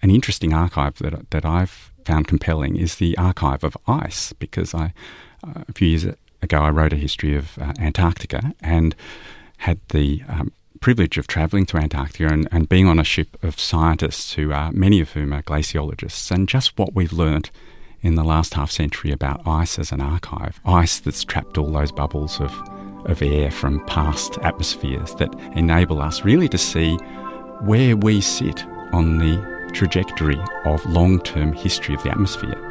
an 0.00 0.10
interesting 0.10 0.54
archive 0.54 0.98
that, 0.98 1.30
that 1.30 1.44
I've 1.44 1.92
found 2.04 2.26
compelling 2.26 2.76
is 2.76 2.96
the 2.96 3.16
archive 3.18 3.62
of 3.64 3.76
ice, 3.86 4.32
because 4.32 4.74
I, 4.74 4.94
uh, 5.46 5.64
a 5.68 5.72
few 5.74 5.88
years 5.88 6.06
ago, 6.40 6.58
I 6.60 6.70
wrote 6.70 6.94
a 6.94 6.96
history 6.96 7.36
of 7.36 7.58
uh, 7.58 7.74
Antarctica 7.78 8.54
and 8.60 8.94
had 9.58 9.80
the 9.90 10.22
um, 10.28 10.52
privilege 10.80 11.18
of 11.18 11.26
travelling 11.26 11.66
to 11.66 11.76
Antarctica 11.76 12.32
and, 12.32 12.48
and, 12.50 12.68
being 12.68 12.86
on 12.86 12.98
a 12.98 13.04
ship 13.04 13.36
of 13.42 13.58
scientists 13.58 14.34
who 14.34 14.52
are 14.52 14.72
many 14.72 15.00
of 15.00 15.12
whom 15.12 15.32
are 15.32 15.42
glaciologists, 15.42 16.30
and 16.30 16.48
just 16.48 16.78
what 16.78 16.94
we've 16.94 17.12
learnt 17.12 17.50
in 18.00 18.14
the 18.14 18.24
last 18.24 18.54
half 18.54 18.70
century 18.70 19.10
about 19.10 19.46
ice 19.46 19.78
as 19.78 19.90
an 19.90 20.00
archive, 20.00 20.60
ice 20.64 21.00
that's 21.00 21.24
trapped 21.24 21.58
all 21.58 21.70
those 21.70 21.90
bubbles 21.90 22.40
of, 22.40 22.52
of 23.06 23.20
air 23.22 23.50
from 23.50 23.84
past 23.86 24.38
atmospheres 24.42 25.14
that 25.16 25.34
enable 25.56 26.00
us 26.00 26.24
really 26.24 26.48
to 26.48 26.58
see 26.58 26.94
where 27.62 27.96
we 27.96 28.20
sit 28.20 28.64
on 28.92 29.18
the 29.18 29.70
trajectory 29.72 30.38
of 30.64 30.84
long-term 30.86 31.52
history 31.52 31.94
of 31.94 32.02
the 32.04 32.10
atmosphere. 32.10 32.67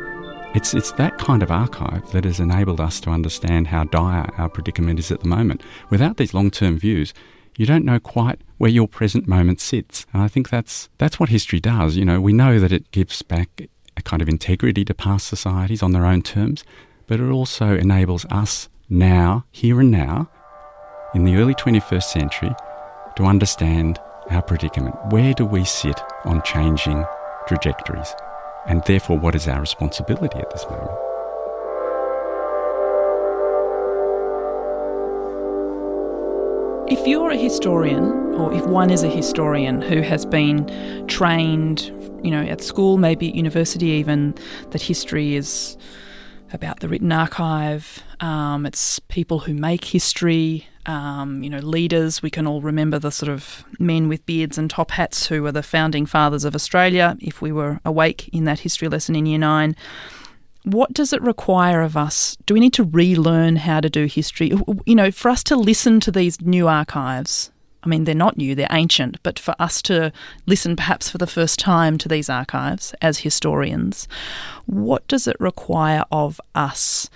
It's, 0.54 0.74
it's 0.74 0.92
that 0.94 1.18
kind 1.18 1.44
of 1.44 1.52
archive 1.52 2.12
that 2.12 2.24
has 2.24 2.40
enabled 2.40 2.80
us 2.80 3.00
to 3.02 3.10
understand 3.10 3.68
how 3.68 3.84
dire 3.84 4.30
our 4.38 4.50
predicament 4.50 5.00
is 5.00 5.12
at 5.12 5.20
the 5.20 5.28
moment. 5.28 5.62
Without 5.90 6.18
these 6.18 6.34
long 6.34 6.50
term 6.50 6.80
views, 6.80 7.14
you 7.58 7.66
don't 7.66 7.86
know 7.86 8.00
quite 8.00 8.40
where 8.58 8.70
your 8.70 8.88
present 8.88 9.28
moment 9.28 9.60
sits. 9.60 10.06
And 10.14 10.22
I 10.22 10.28
think 10.28 10.50
that's 10.50 10.90
that's 10.98 11.20
what 11.20 11.30
history 11.30 11.60
does. 11.60 11.96
You 11.96 12.06
know, 12.06 12.22
we 12.22 12.34
know 12.34 12.60
that 12.60 12.72
it 12.72 12.92
gives 12.92 13.22
back 13.22 13.70
a 13.98 14.02
kind 14.02 14.22
of 14.22 14.30
integrity 14.30 14.86
to 14.86 14.94
past 14.94 15.28
societies 15.28 15.84
on 15.84 15.92
their 15.92 16.06
own 16.06 16.22
terms, 16.22 16.64
but 17.08 17.20
it 17.20 17.30
also 17.30 17.76
enables 17.76 18.26
us 18.26 18.70
now, 18.90 19.46
here 19.52 19.80
and 19.80 19.92
now, 19.92 20.30
in 21.14 21.26
the 21.26 21.36
early 21.36 21.56
21st 21.56 22.04
century, 22.04 22.56
to 23.16 23.26
understand 23.26 24.00
our 24.30 24.42
predicament. 24.42 24.96
Where 25.10 25.34
do 25.34 25.46
we 25.46 25.66
sit 25.66 26.00
on 26.26 26.42
changing 26.44 27.06
trajectories? 27.48 28.14
And 28.68 28.84
therefore, 28.86 29.18
what 29.18 29.34
is 29.34 29.48
our 29.48 29.62
responsibility 29.62 30.40
at 30.40 30.50
this 30.52 30.66
moment? 30.70 30.92
If 36.90 37.06
you're 37.08 37.32
a 37.32 37.38
historian, 37.38 38.12
or 38.36 38.54
if 38.54 38.66
one 38.66 38.90
is 38.92 39.04
a 39.04 39.10
historian 39.10 39.82
who 39.82 40.02
has 40.02 40.26
been 40.26 41.06
trained, 41.08 41.92
you 42.24 42.32
know, 42.32 42.42
at 42.42 42.62
school, 42.62 42.98
maybe 42.98 43.30
at 43.30 43.36
university 43.36 43.88
even, 43.88 44.36
that 44.72 44.82
history 44.82 45.36
is 45.36 45.78
about 46.54 46.80
the 46.80 46.88
written 46.88 47.12
archive, 47.12 48.04
um, 48.20 48.66
it's 48.66 49.00
people 49.00 49.40
who 49.40 49.54
make 49.54 49.84
history, 49.84 50.68
um, 50.88 51.44
you 51.44 51.50
know, 51.50 51.60
leaders. 51.60 52.22
We 52.22 52.30
can 52.30 52.48
all 52.48 52.62
remember 52.62 52.98
the 52.98 53.12
sort 53.12 53.30
of 53.30 53.64
men 53.78 54.08
with 54.08 54.26
beards 54.26 54.58
and 54.58 54.70
top 54.70 54.92
hats 54.92 55.28
who 55.28 55.44
were 55.44 55.52
the 55.52 55.62
founding 55.62 56.06
fathers 56.06 56.46
of 56.46 56.56
Australia, 56.56 57.18
if 57.20 57.42
we 57.42 57.52
were 57.52 57.80
awake 57.86 58.30
in 58.30 58.46
that 58.46 58.60
history 58.60 58.88
lesson 58.88 59.16
in 59.16 59.26
year 59.26 59.38
nine. 59.38 59.76
What 60.64 60.94
does 60.94 61.14
it 61.14 61.22
require 61.22 61.82
of 61.82 61.96
us? 61.96 62.36
Do 62.46 62.54
we 62.54 62.60
need 62.60 62.74
to 62.74 62.84
relearn 62.84 63.58
how 63.58 63.80
to 63.80 63.90
do 63.90 64.06
history? 64.06 64.52
You 64.86 64.96
know, 64.96 65.12
for 65.12 65.30
us 65.30 65.44
to 65.44 65.56
listen 65.56 66.00
to 66.02 66.12
these 66.12 66.42
new 66.42 66.68
archives, 66.68 67.52
I 67.84 67.88
mean, 67.88 68.04
they're 68.04 68.16
not 68.16 68.38
new, 68.38 68.54
they're 68.54 68.68
ancient, 68.72 69.22
but 69.24 69.40
for 69.40 69.56
us 69.60 69.82
to 69.84 70.12
listen 70.46 70.76
perhaps 70.76 71.10
for 71.10 71.18
the 71.18 71.28
first 71.28 71.60
time 71.60 71.98
to 72.00 72.10
these 72.10 72.30
archives 72.30 72.94
as 73.02 73.20
historians, 73.20 74.10
what 74.66 75.08
does 75.08 75.26
it 75.26 75.38
require 75.40 76.04
of 76.12 76.42
us? 76.54 77.10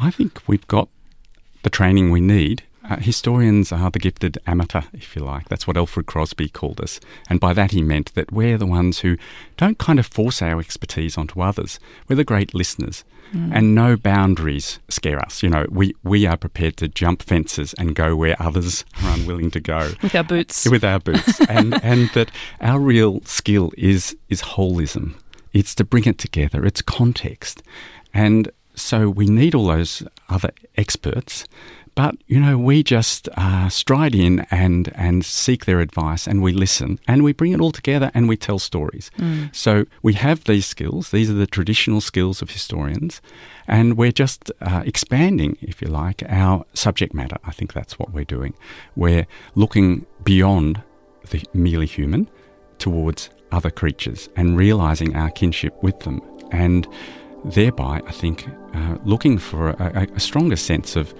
I 0.00 0.10
think 0.10 0.40
we've 0.46 0.66
got 0.66 0.88
the 1.62 1.70
training 1.70 2.10
we 2.10 2.22
need 2.22 2.62
uh, 2.88 2.96
historians 2.96 3.70
are 3.70 3.90
the 3.90 3.98
gifted 3.98 4.38
amateur, 4.46 4.82
if 4.92 5.14
you 5.14 5.22
like. 5.22 5.48
That's 5.48 5.66
what 5.66 5.76
Alfred 5.76 6.06
Crosby 6.06 6.48
called 6.48 6.80
us. 6.80 7.00
And 7.28 7.38
by 7.38 7.52
that 7.52 7.72
he 7.72 7.82
meant 7.82 8.14
that 8.14 8.32
we're 8.32 8.56
the 8.56 8.66
ones 8.66 9.00
who 9.00 9.16
don't 9.56 9.78
kind 9.78 9.98
of 9.98 10.06
force 10.06 10.40
our 10.40 10.58
expertise 10.58 11.18
onto 11.18 11.40
others. 11.40 11.78
We're 12.08 12.16
the 12.16 12.24
great 12.24 12.54
listeners. 12.54 13.04
Mm. 13.34 13.50
And 13.54 13.74
no 13.74 13.96
boundaries 13.96 14.78
scare 14.88 15.20
us. 15.20 15.42
You 15.42 15.50
know, 15.50 15.66
we, 15.68 15.94
we 16.02 16.24
are 16.24 16.38
prepared 16.38 16.78
to 16.78 16.88
jump 16.88 17.22
fences 17.22 17.74
and 17.74 17.94
go 17.94 18.16
where 18.16 18.40
others 18.40 18.86
are 19.04 19.14
unwilling 19.14 19.50
to 19.50 19.60
go. 19.60 19.90
With 20.02 20.14
our 20.14 20.24
boots. 20.24 20.66
With 20.66 20.84
our 20.84 20.98
boots. 20.98 21.38
and, 21.48 21.82
and 21.84 22.08
that 22.14 22.30
our 22.62 22.80
real 22.80 23.20
skill 23.24 23.70
is, 23.76 24.16
is 24.30 24.40
holism. 24.40 25.14
It's 25.52 25.74
to 25.74 25.84
bring 25.84 26.04
it 26.04 26.18
together, 26.18 26.64
it's 26.64 26.80
context. 26.80 27.62
And 28.14 28.50
so 28.74 29.10
we 29.10 29.26
need 29.26 29.54
all 29.54 29.66
those 29.66 30.02
other 30.28 30.50
experts 30.76 31.46
but, 31.98 32.14
you 32.28 32.38
know, 32.38 32.56
we 32.56 32.84
just 32.84 33.28
uh, 33.36 33.68
stride 33.68 34.14
in 34.14 34.46
and, 34.52 34.92
and 34.94 35.24
seek 35.24 35.64
their 35.64 35.80
advice 35.80 36.28
and 36.28 36.40
we 36.40 36.52
listen 36.52 37.00
and 37.08 37.24
we 37.24 37.32
bring 37.32 37.50
it 37.50 37.60
all 37.60 37.72
together 37.72 38.12
and 38.14 38.28
we 38.28 38.36
tell 38.36 38.60
stories. 38.60 39.10
Mm. 39.18 39.52
So 39.52 39.84
we 40.00 40.12
have 40.12 40.44
these 40.44 40.64
skills. 40.64 41.10
These 41.10 41.28
are 41.28 41.32
the 41.32 41.48
traditional 41.48 42.00
skills 42.00 42.40
of 42.40 42.50
historians. 42.50 43.20
And 43.66 43.96
we're 43.96 44.12
just 44.12 44.52
uh, 44.60 44.84
expanding, 44.86 45.58
if 45.60 45.82
you 45.82 45.88
like, 45.88 46.22
our 46.28 46.64
subject 46.72 47.14
matter. 47.14 47.38
I 47.42 47.50
think 47.50 47.72
that's 47.72 47.98
what 47.98 48.12
we're 48.12 48.22
doing. 48.22 48.54
We're 48.94 49.26
looking 49.56 50.06
beyond 50.22 50.80
the 51.30 51.44
merely 51.52 51.86
human 51.86 52.30
towards 52.78 53.28
other 53.50 53.70
creatures 53.70 54.28
and 54.36 54.56
realizing 54.56 55.16
our 55.16 55.30
kinship 55.30 55.82
with 55.82 55.98
them. 56.04 56.22
And 56.52 56.86
thereby, 57.44 58.02
I 58.06 58.12
think, 58.12 58.46
uh, 58.72 58.98
looking 59.04 59.36
for 59.36 59.70
a, 59.70 60.06
a, 60.14 60.20
stronger 60.20 60.54
sense 60.56 60.94
of 60.94 61.12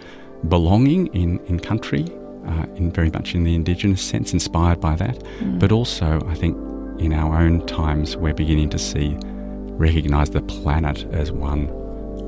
belonging 0.48 1.08
in, 1.08 1.38
in 1.46 1.58
country, 1.58 2.06
uh, 2.46 2.66
in 2.76 2.90
very 2.90 3.10
much 3.10 3.34
in 3.34 3.44
the 3.44 3.54
Indigenous 3.54 4.02
sense, 4.02 4.32
inspired 4.32 4.80
by 4.80 4.94
that. 4.96 5.18
Mm. 5.40 5.58
But 5.58 5.72
also, 5.72 6.20
I 6.26 6.34
think 6.34 6.56
in 7.00 7.12
our 7.12 7.38
own 7.38 7.66
times, 7.66 8.16
we're 8.16 8.34
beginning 8.34 8.70
to 8.70 8.78
see, 8.78 9.16
recognise 9.20 10.30
the 10.30 10.42
planet 10.42 11.04
as 11.12 11.32
one 11.32 11.68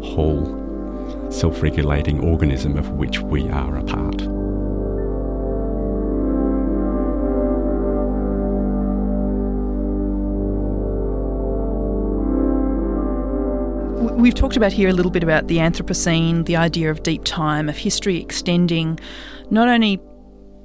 whole, 0.02 1.30
self 1.30 1.62
regulating 1.62 2.20
organism 2.20 2.76
of 2.76 2.90
which 2.90 3.20
we 3.20 3.48
are 3.48 3.76
a 3.76 3.84
part. 3.84 4.39
We've 14.00 14.34
talked 14.34 14.56
about 14.56 14.72
here 14.72 14.88
a 14.88 14.94
little 14.94 15.10
bit 15.10 15.22
about 15.22 15.48
the 15.48 15.58
Anthropocene, 15.58 16.46
the 16.46 16.56
idea 16.56 16.90
of 16.90 17.02
deep 17.02 17.22
time, 17.24 17.68
of 17.68 17.76
history 17.76 18.16
extending 18.16 18.98
not 19.50 19.68
only 19.68 20.00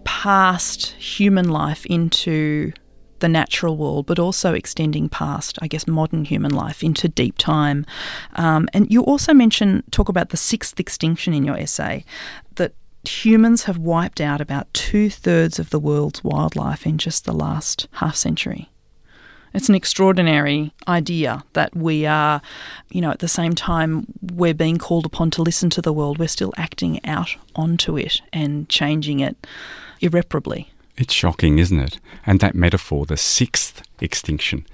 past 0.06 0.92
human 0.92 1.50
life 1.50 1.86
into 1.88 2.72
the 3.20 3.27
natural 3.27 3.75
world, 3.75 4.06
but 4.06 4.20
also 4.20 4.54
extending 4.54 5.10
past, 5.10 5.60
I 5.62 5.68
guess, 5.68 5.86
modern 5.86 6.24
human 6.24 6.54
life 6.54 6.82
into 6.82 7.10
deep 7.10 7.38
time. 7.38 7.86
Um, 8.36 8.70
and 8.74 8.89
you 8.89 9.04
also 9.04 9.34
mention, 9.34 9.84
talk 9.92 10.08
about 10.08 10.30
the 10.30 10.38
sixth 10.38 10.80
extinction 10.80 11.34
in 11.34 11.44
your 11.44 11.58
essay, 11.58 12.06
that 12.56 12.74
humans 13.06 13.63
have 13.63 13.77
wiped 13.77 14.22
out 14.22 14.39
about 14.39 14.74
two 14.74 15.10
thirds 15.10 15.60
of 15.60 15.72
the 15.72 15.80
world's 15.80 16.24
wildlife 16.24 16.86
in 16.86 16.98
just 16.98 17.25
the 17.25 17.34
last 17.34 17.89
half 17.92 18.15
century. 18.15 18.70
It's 19.55 19.69
an 19.69 19.75
extraordinary 19.75 20.74
idea 20.88 21.43
that 21.53 21.74
we 21.75 22.05
are, 22.05 22.41
you 22.91 23.00
know, 23.00 23.09
at 23.09 23.19
the 23.19 23.29
same 23.29 23.55
time 23.55 24.05
we're 24.21 24.53
being 24.53 24.77
called 24.77 25.05
upon 25.05 25.31
to 25.31 25.41
listen 25.41 25.69
to 25.71 25.81
the 25.81 25.93
world, 25.93 26.19
we're 26.19 26.27
still 26.27 26.53
acting 26.57 27.03
out 27.05 27.35
onto 27.55 27.97
it 27.97 28.21
and 28.33 28.67
changing 28.67 29.21
it 29.21 29.47
irreparably. 30.01 30.71
It's 30.97 31.13
shocking, 31.13 31.57
isn't 31.57 31.79
it? 31.79 32.00
And 32.25 32.41
that 32.41 32.53
metaphor, 32.53 33.05
the 33.05 33.17
sixth 33.17 33.81
extinction, 34.01 34.65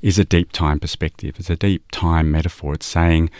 is 0.00 0.18
a 0.18 0.24
deep 0.24 0.50
time 0.52 0.80
perspective. 0.80 1.36
It's 1.38 1.50
a 1.50 1.56
deep 1.56 1.90
time 1.90 2.30
metaphor. 2.30 2.72
It's 2.74 2.86
saying 2.86 3.30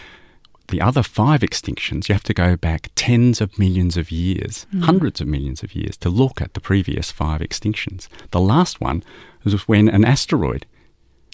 the 0.68 0.80
other 0.80 1.02
five 1.02 1.40
extinctions, 1.40 2.08
you 2.08 2.14
have 2.14 2.22
to 2.24 2.34
go 2.34 2.56
back 2.56 2.90
tens 2.94 3.40
of 3.40 3.58
millions 3.58 3.96
of 3.96 4.10
years, 4.10 4.66
mm. 4.74 4.82
hundreds 4.82 5.20
of 5.20 5.26
millions 5.26 5.62
of 5.62 5.74
years, 5.74 5.96
to 5.98 6.10
look 6.10 6.40
at 6.40 6.54
the 6.54 6.60
previous 6.60 7.10
five 7.10 7.40
extinctions. 7.40 8.08
The 8.30 8.40
last 8.40 8.80
one 8.80 9.02
was 9.44 9.66
when 9.66 9.88
an 9.88 10.04
asteroid 10.04 10.66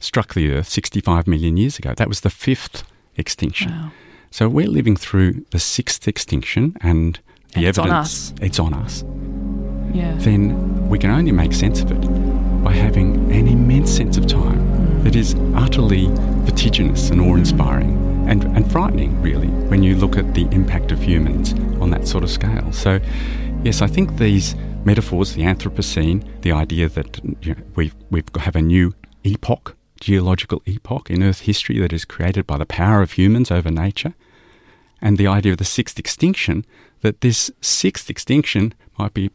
struck 0.00 0.34
the 0.34 0.52
Earth 0.52 0.68
65 0.68 1.26
million 1.26 1.56
years 1.56 1.78
ago. 1.78 1.94
That 1.94 2.08
was 2.08 2.20
the 2.20 2.30
fifth 2.30 2.84
extinction. 3.16 3.70
Wow. 3.70 3.90
So 4.30 4.48
we're 4.48 4.68
living 4.68 4.96
through 4.96 5.44
the 5.50 5.58
sixth 5.58 6.06
extinction, 6.06 6.76
and 6.80 7.18
the 7.54 7.60
and 7.60 7.66
evidence 7.66 7.78
on 7.78 7.90
us. 7.90 8.34
it's 8.42 8.58
on 8.58 8.74
us. 8.74 9.04
Yeah. 9.92 10.14
Then 10.18 10.88
we 10.88 10.98
can 10.98 11.10
only 11.10 11.32
make 11.32 11.52
sense 11.52 11.80
of 11.80 11.90
it 11.90 12.62
by 12.62 12.72
having 12.72 13.30
an 13.32 13.48
immense 13.48 13.90
sense 13.90 14.16
of 14.18 14.26
time 14.26 14.58
mm. 14.58 15.04
that 15.04 15.16
is 15.16 15.34
utterly 15.54 16.08
vertiginous 16.44 17.10
and 17.10 17.20
awe-inspiring 17.20 18.26
and, 18.28 18.44
and 18.44 18.70
frightening, 18.70 19.20
really, 19.22 19.48
when 19.48 19.82
you 19.82 19.96
look 19.96 20.18
at 20.18 20.34
the 20.34 20.42
impact 20.50 20.92
of 20.92 21.00
humans 21.00 21.54
on 21.80 21.88
that 21.90 22.06
sort 22.06 22.22
of 22.22 22.30
scale. 22.30 22.70
So, 22.72 23.00
yes, 23.64 23.80
I 23.80 23.86
think 23.86 24.18
these 24.18 24.54
metaphors, 24.84 25.32
the 25.32 25.42
Anthropocene, 25.42 26.22
the 26.42 26.52
idea 26.52 26.90
that 26.90 27.24
you 27.40 27.54
know, 27.54 27.62
we 27.74 27.92
we 28.10 28.22
have 28.40 28.54
a 28.54 28.60
new 28.60 28.94
epoch, 29.24 29.77
geological 30.00 30.62
epoch 30.66 31.10
in 31.10 31.22
Earth 31.22 31.40
history 31.40 31.78
that 31.80 31.92
is 31.92 32.04
created 32.04 32.46
by 32.46 32.58
the 32.58 32.66
power 32.66 33.02
of 33.02 33.12
humans 33.12 33.50
over 33.50 33.70
nature, 33.70 34.14
and 35.00 35.16
the 35.16 35.26
idea 35.26 35.52
of 35.52 35.58
the 35.58 35.64
sixth 35.64 35.98
extinction, 35.98 36.64
that 37.02 37.20
this 37.20 37.50
sixth 37.60 38.10
extinction 38.10 38.74
might 38.98 39.14
be 39.14 39.30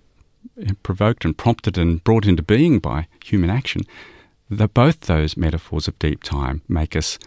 provoked 0.83 1.25
and 1.25 1.37
prompted 1.37 1.77
and 1.77 2.03
brought 2.03 2.25
into 2.25 2.43
being 2.43 2.79
by 2.79 3.07
human 3.23 3.49
action. 3.49 3.81
The, 4.49 4.67
both 4.67 5.01
those 5.01 5.37
metaphors 5.37 5.87
of 5.87 5.97
deep 5.99 6.21
time 6.23 6.61
make 6.67 6.95
us 6.95 7.17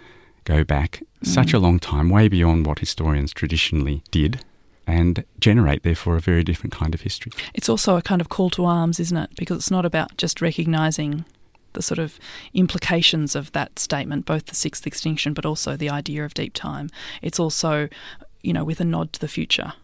go 0.45 0.65
back 0.65 1.03
mm. 1.23 1.27
such 1.27 1.53
a 1.53 1.59
long 1.59 1.79
time, 1.79 2.11
way 2.11 2.29
beyond 2.29 2.67
what 2.67 2.79
historians 2.79 3.33
traditionally 3.33 4.03
did, 4.11 4.45
and 4.87 5.25
generate, 5.41 5.83
therefore, 5.83 6.17
a 6.17 6.21
very 6.21 6.45
different 6.45 6.73
kind 6.73 6.95
of 6.95 7.01
history. 7.01 7.33
It's 7.55 7.69
also 7.69 7.97
a 7.97 8.03
kind 8.03 8.21
of 8.21 8.29
call 8.29 8.51
to 8.51 8.65
arms, 8.65 9.01
isn't 9.01 9.17
it? 9.17 9.31
Because 9.37 9.57
it's 9.57 9.71
not 9.71 9.85
about 9.85 10.17
just 10.17 10.41
recognising 10.41 11.25
the 11.77 11.83
sort 11.83 12.01
of 12.01 12.19
implications 12.53 13.37
of 13.37 13.53
that 13.53 13.79
statement, 13.79 14.27
both 14.27 14.47
the 14.47 14.57
sixth 14.57 14.87
extinction, 14.87 15.33
but 15.33 15.47
also 15.47 15.77
the 15.77 15.91
idea 15.91 16.25
of 16.25 16.35
deep 16.35 16.55
time. 16.55 16.89
It's 17.23 17.39
also, 17.39 17.89
you 18.43 18.53
know, 18.53 18.65
with 18.65 18.81
a 18.81 18.85
nod 18.85 19.13
to 19.13 19.21
the 19.21 19.29
future. 19.29 19.75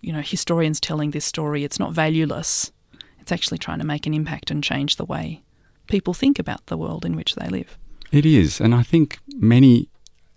You 0.00 0.14
know, 0.14 0.22
historians 0.22 0.80
telling 0.80 1.10
this 1.10 1.24
story, 1.24 1.64
it's 1.64 1.78
not 1.78 1.92
valueless. 1.92 2.72
It's 3.20 3.32
actually 3.32 3.58
trying 3.58 3.80
to 3.80 3.84
make 3.84 4.06
an 4.06 4.14
impact 4.14 4.50
and 4.50 4.64
change 4.64 4.96
the 4.96 5.04
way 5.04 5.42
people 5.86 6.14
think 6.14 6.38
about 6.38 6.66
the 6.66 6.76
world 6.76 7.04
in 7.04 7.16
which 7.16 7.34
they 7.34 7.48
live. 7.48 7.76
It 8.12 8.24
is, 8.24 8.60
and 8.60 8.74
I 8.74 8.82
think 8.82 9.18
many 9.36 9.88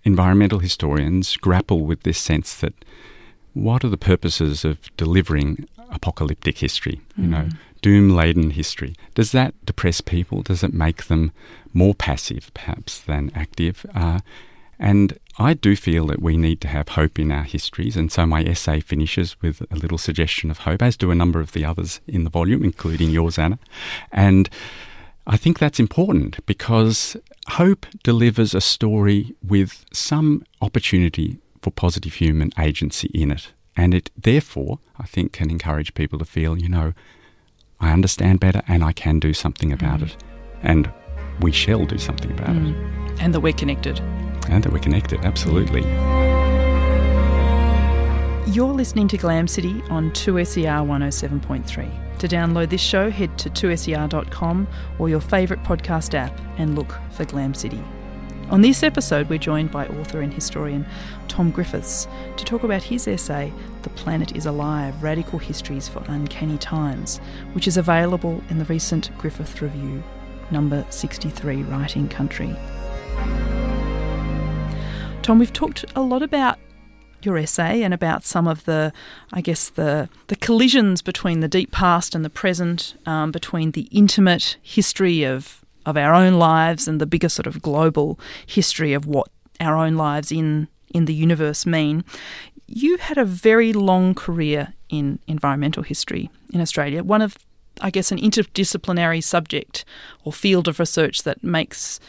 environmental 0.03 0.60
historians 0.60 1.38
grapple 1.38 1.86
with 1.86 2.03
this 2.03 2.18
sense 2.18 2.56
that 2.56 2.74
what 3.53 3.84
are 3.84 3.89
the 3.89 3.98
purposes 3.98 4.65
of 4.65 4.96
delivering 4.96 5.68
apocalyptic 5.91 6.60
history, 6.60 7.01
you 7.18 7.25
mm. 7.25 7.29
know, 7.29 7.38
mm-hmm. 7.38 7.58
Doom 7.81 8.09
laden 8.09 8.51
history? 8.51 8.95
Does 9.15 9.31
that 9.31 9.53
depress 9.65 10.01
people? 10.01 10.41
Does 10.41 10.63
it 10.63 10.74
make 10.74 11.05
them 11.05 11.31
more 11.74 11.93
passive, 11.93 12.51
perhaps, 12.53 13.00
than 13.00 13.31
active? 13.36 13.86
Uh, 13.93 14.19
and 14.79 15.19
I 15.38 15.53
do 15.53 15.75
feel 15.75 16.07
that 16.07 16.21
we 16.21 16.38
need 16.38 16.62
to 16.62 16.67
have 16.69 16.89
hope 16.89 17.19
in 17.19 17.31
our 17.31 17.43
histories, 17.43 17.98
and 17.98 18.12
so 18.12 18.25
my 18.25 18.43
essay 18.43 18.79
finishes 18.79 19.41
with 19.41 19.62
a 19.69 19.75
little 19.75 19.98
suggestion 19.98 20.50
of 20.50 20.59
hope, 20.59 20.81
as 20.81 20.95
do 20.95 21.12
a 21.12 21.15
number 21.15 21.41
of 21.41 21.51
the 21.51 21.65
others 21.65 22.00
in 22.07 22.24
the 22.24 22.29
volume, 22.29 22.63
including 22.63 23.09
yours, 23.09 23.38
Anna. 23.38 23.59
And 24.12 24.50
I 25.27 25.38
think 25.38 25.59
that's 25.59 25.79
important 25.79 26.45
because 26.45 27.17
hope 27.50 27.86
delivers 28.03 28.55
a 28.55 28.62
story 28.62 29.36
with 29.45 29.86
some 29.91 30.43
opportunity 30.62 31.38
for 31.62 31.71
positive 31.71 32.15
human 32.15 32.51
agency 32.57 33.09
in 33.13 33.31
it. 33.31 33.51
And 33.75 33.93
it, 33.93 34.12
therefore, 34.17 34.79
I 34.98 35.05
think, 35.05 35.33
can 35.33 35.50
encourage 35.50 35.93
people 35.93 36.19
to 36.19 36.25
feel, 36.25 36.57
you 36.57 36.69
know, 36.69 36.93
I 37.79 37.91
understand 37.91 38.39
better 38.39 38.62
and 38.67 38.83
I 38.83 38.91
can 38.91 39.19
do 39.19 39.33
something 39.33 39.71
about 39.71 40.00
mm. 40.00 40.07
it. 40.07 40.17
And 40.63 40.92
we 41.42 41.51
shall 41.51 41.85
do 41.85 41.98
something 41.98 42.31
about 42.31 42.55
mm. 42.55 42.72
it. 42.72 43.22
And 43.22 43.33
that 43.33 43.39
we're 43.39 43.53
connected. 43.53 44.00
And 44.50 44.63
that 44.63 44.72
we're 44.72 44.79
connected, 44.79 45.20
absolutely. 45.22 45.81
You're 48.51 48.74
listening 48.74 49.07
to 49.09 49.18
Glam 49.18 49.48
City 49.48 49.81
on 49.89 50.11
2SER 50.11 50.85
107.3. 50.85 52.18
To 52.18 52.27
download 52.27 52.70
this 52.70 52.81
show, 52.81 53.09
head 53.09 53.37
to 53.37 53.50
2ser.com 53.50 54.68
or 54.98 55.07
your 55.07 55.22
favourite 55.22 55.63
podcast 55.63 56.13
app 56.15 56.37
and 56.57 56.75
look 56.75 56.98
for 57.11 57.25
Glam 57.25 57.53
City. 57.53 57.81
On 58.50 58.62
this 58.62 58.81
episode, 58.81 59.29
we're 59.29 59.38
joined 59.38 59.70
by 59.70 59.85
author 59.85 60.22
and 60.22 60.33
historian 60.33 60.83
Tom 61.27 61.51
Griffiths 61.51 62.07
to 62.35 62.44
talk 62.44 62.64
about 62.64 62.81
his 62.81 63.07
essay, 63.07 63.53
The 63.83 63.92
Planet 63.92 64.35
is 64.35 64.48
Alive 64.48 65.03
Radical 65.03 65.38
Histories 65.38 65.88
for 65.88 66.03
Uncanny 66.07 66.57
Times, 66.57 67.20
which 67.53 67.68
is 67.68 67.77
available 67.77 68.44
in 68.50 68.57
the 68.57 68.66
recent 68.66 69.16
Griffith 69.20 69.62
Review, 69.62 70.01
number 70.50 70.83
63, 70.90 71.62
Writing 71.64 72.09
Country. 72.09 72.55
Tom, 75.22 75.38
we've 75.38 75.53
talked 75.53 75.85
a 75.96 76.01
lot 76.01 76.24
about 76.24 76.57
your 77.22 77.38
essay 77.38 77.83
and 77.83 77.94
about 77.94 78.24
some 78.24 78.48
of 78.48 78.66
the, 78.66 78.92
I 79.31 79.42
guess, 79.42 79.70
the, 79.70 80.09
the 80.25 80.35
collisions 80.35 81.03
between 81.03 81.42
the 81.42 81.48
deep 81.48 81.72
past 81.72 82.16
and 82.16 82.25
the 82.25 82.31
present, 82.31 82.96
um, 83.05 83.31
between 83.31 83.72
the 83.72 83.88
intimate 83.92 84.57
history 84.64 85.24
of, 85.24 85.64
of 85.89 85.97
our 85.97 86.13
own 86.13 86.39
lives 86.39 86.87
and 86.87 87.01
the 87.01 87.05
bigger 87.05 87.29
sort 87.29 87.47
of 87.47 87.61
global 87.61 88.19
history 88.45 88.93
of 88.93 89.05
what 89.05 89.27
our 89.59 89.75
own 89.75 89.95
lives 89.95 90.31
in, 90.31 90.67
in 90.93 91.05
the 91.05 91.13
universe 91.13 91.65
mean. 91.65 92.03
You 92.67 92.97
had 92.97 93.17
a 93.17 93.25
very 93.25 93.73
long 93.73 94.13
career 94.13 94.73
in 94.89 95.19
environmental 95.27 95.83
history 95.83 96.29
in 96.53 96.61
Australia, 96.61 97.03
one 97.03 97.21
of, 97.21 97.37
I 97.81 97.89
guess, 97.89 98.11
an 98.11 98.19
interdisciplinary 98.19 99.23
subject 99.23 99.85
or 100.23 100.31
field 100.31 100.67
of 100.67 100.79
research 100.79 101.23
that 101.23 101.43
makes 101.43 101.99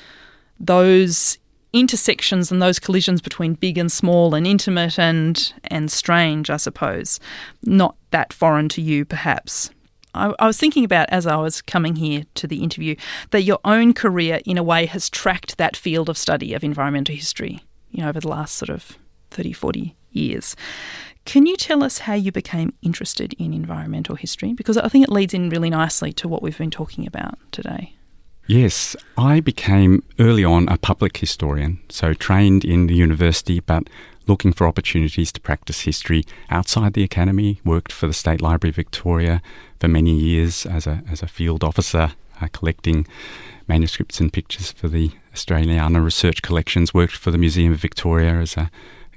those 0.59 1.39
intersections 1.73 2.51
and 2.51 2.61
those 2.61 2.79
collisions 2.79 3.21
between 3.21 3.55
big 3.55 3.79
and 3.79 3.91
small 3.91 4.35
and 4.35 4.47
intimate 4.47 4.99
and 4.99 5.53
and 5.65 5.91
strange, 5.91 6.51
I 6.51 6.57
suppose, 6.57 7.21
not 7.63 7.97
that 8.11 8.33
foreign 8.33 8.69
to 8.71 8.83
you, 8.83 9.05
perhaps. 9.05 9.71
I, 10.15 10.35
I 10.39 10.47
was 10.47 10.59
thinking 10.59 10.85
about 10.85 11.09
as 11.11 11.27
I 11.27 11.37
was 11.37 11.63
coming 11.63 11.97
here 11.97 12.25
to 12.35 12.47
the 12.47 12.63
interview 12.63 12.97
that 13.31 13.43
your 13.43 13.59
own 13.65 13.93
career, 13.95 14.41
in 14.45 14.59
a 14.59 14.63
way, 14.63 14.87
has 14.87 15.11
tracked 15.11 15.59
that 15.59 15.77
field 15.77 16.09
of 16.09 16.19
study 16.19 16.55
of 16.55 16.65
environmental 16.65 17.15
history, 17.15 17.61
you 17.91 18.03
know, 18.03 18.09
over 18.09 18.21
the 18.21 18.29
last 18.29 18.57
sort 18.57 18.71
of 18.71 18.99
30, 19.31 19.53
40 19.53 19.97
years. 20.11 20.57
Can 21.25 21.47
you 21.47 21.57
tell 21.57 21.85
us 21.85 21.99
how 21.99 22.15
you 22.15 22.33
became 22.33 22.73
interested 22.83 23.35
in 23.35 23.53
environmental 23.53 24.17
history? 24.17 24.53
Because 24.53 24.77
I 24.77 24.89
think 24.89 25.05
it 25.05 25.13
leads 25.13 25.35
in 25.35 25.51
really 25.51 25.71
nicely 25.71 26.13
to 26.15 26.29
what 26.29 26.43
we've 26.43 26.59
been 26.59 26.71
talking 26.71 27.07
about 27.07 27.39
today. 27.53 27.95
Yes, 28.47 28.97
I 29.17 29.39
became 29.39 30.03
early 30.19 30.45
on 30.45 30.69
a 30.69 30.77
public 30.77 31.19
historian, 31.19 31.79
so 31.89 32.15
trained 32.15 32.65
in 32.65 32.89
the 32.89 32.95
university 32.95 33.61
but 33.61 33.89
looking 34.31 34.53
for 34.53 34.67
opportunities 34.67 35.33
to 35.33 35.41
practice 35.41 35.81
history 35.81 36.25
outside 36.51 36.93
the 36.95 37.03
academy. 37.03 37.61
Worked 37.65 37.93
for 37.93 38.07
the 38.07 38.13
State 38.13 38.41
Library 38.41 38.73
Victoria 38.73 39.43
for 39.81 39.89
many 39.89 40.17
years 40.17 40.65
as 40.65 40.87
a, 40.87 41.03
as 41.11 41.21
a 41.21 41.27
field 41.27 41.65
officer, 41.65 42.13
uh, 42.41 42.47
collecting 42.53 43.07
manuscripts 43.67 44.21
and 44.21 44.33
pictures 44.33 44.71
for 44.71 44.87
the 44.87 45.11
Australiana 45.35 46.03
Research 46.03 46.43
Collections. 46.43 46.95
Worked 46.95 47.17
for 47.17 47.33
the 47.33 47.39
Museum 47.39 47.73
of 47.73 47.81
Victoria 47.81 48.35
as 48.35 48.57
a 48.57 48.71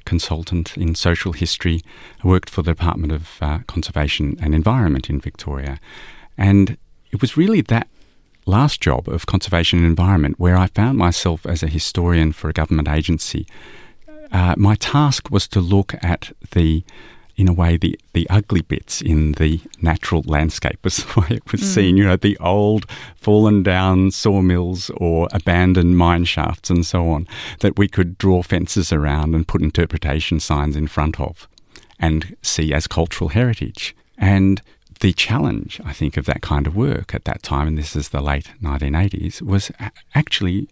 consultant 0.04 0.76
in 0.76 0.96
social 0.96 1.32
history. 1.32 1.82
Worked 2.24 2.50
for 2.50 2.64
the 2.64 2.72
Department 2.72 3.14
of 3.14 3.38
uh, 3.40 3.60
Conservation 3.68 4.36
and 4.42 4.56
Environment 4.56 5.12
in 5.12 5.22
Victoria. 5.22 5.80
And 6.40 6.76
it 7.12 7.22
was 7.22 7.38
really 7.38 7.62
that 7.62 7.88
last 8.48 8.82
job 8.82 9.08
of 9.08 9.28
conservation 9.28 9.80
and 9.80 9.88
environment, 9.88 10.40
where 10.40 10.58
I 10.58 10.68
found 10.68 10.98
myself 10.98 11.46
as 11.46 11.62
a 11.62 11.68
historian 11.68 12.34
for 12.34 12.50
a 12.50 12.54
government 12.54 12.88
agency, 12.88 13.46
uh, 14.34 14.56
my 14.58 14.76
task 14.76 15.30
was 15.30 15.48
to 15.50 15.62
look 15.62 15.94
at 16.04 16.32
the, 16.52 16.84
in 17.36 17.48
a 17.48 17.54
way, 17.54 17.78
the, 17.78 17.98
the 18.14 18.28
ugly 18.30 18.62
bits 18.62 19.00
in 19.00 19.34
the 19.34 19.62
natural 19.82 20.24
landscape 20.26 20.80
was 20.84 20.98
the 20.98 21.22
way 21.22 21.28
it 21.38 21.52
was 21.52 21.62
mm. 21.62 21.66
seen. 21.66 21.98
You 21.98 22.06
know, 22.06 22.16
the 22.16 22.38
old 22.40 22.86
fallen 23.16 23.62
down 23.64 24.12
sawmills 24.12 24.90
or 24.98 25.30
abandoned 25.32 25.98
mine 25.98 26.26
shafts 26.26 26.70
and 26.70 26.86
so 26.86 27.10
on 27.10 27.28
that 27.60 27.78
we 27.78 27.88
could 27.88 28.18
draw 28.18 28.42
fences 28.42 28.92
around 28.92 29.36
and 29.36 29.48
put 29.48 29.62
interpretation 29.62 30.40
signs 30.40 30.76
in 30.76 30.88
front 30.88 31.20
of 31.20 31.48
and 32.00 32.36
see 32.42 32.74
as 32.74 32.88
cultural 32.88 33.30
heritage. 33.30 33.96
And 34.18 34.62
the 35.00 35.14
challenge, 35.14 35.80
I 35.86 35.94
think, 35.94 36.18
of 36.18 36.26
that 36.26 36.42
kind 36.42 36.66
of 36.66 36.76
work 36.76 37.14
at 37.14 37.26
that 37.26 37.44
time, 37.44 37.68
and 37.68 37.78
this 37.78 37.96
is 37.96 38.10
the 38.10 38.22
late 38.22 38.52
1980s, 38.62 39.42
was 39.42 39.72
actually 40.16 40.68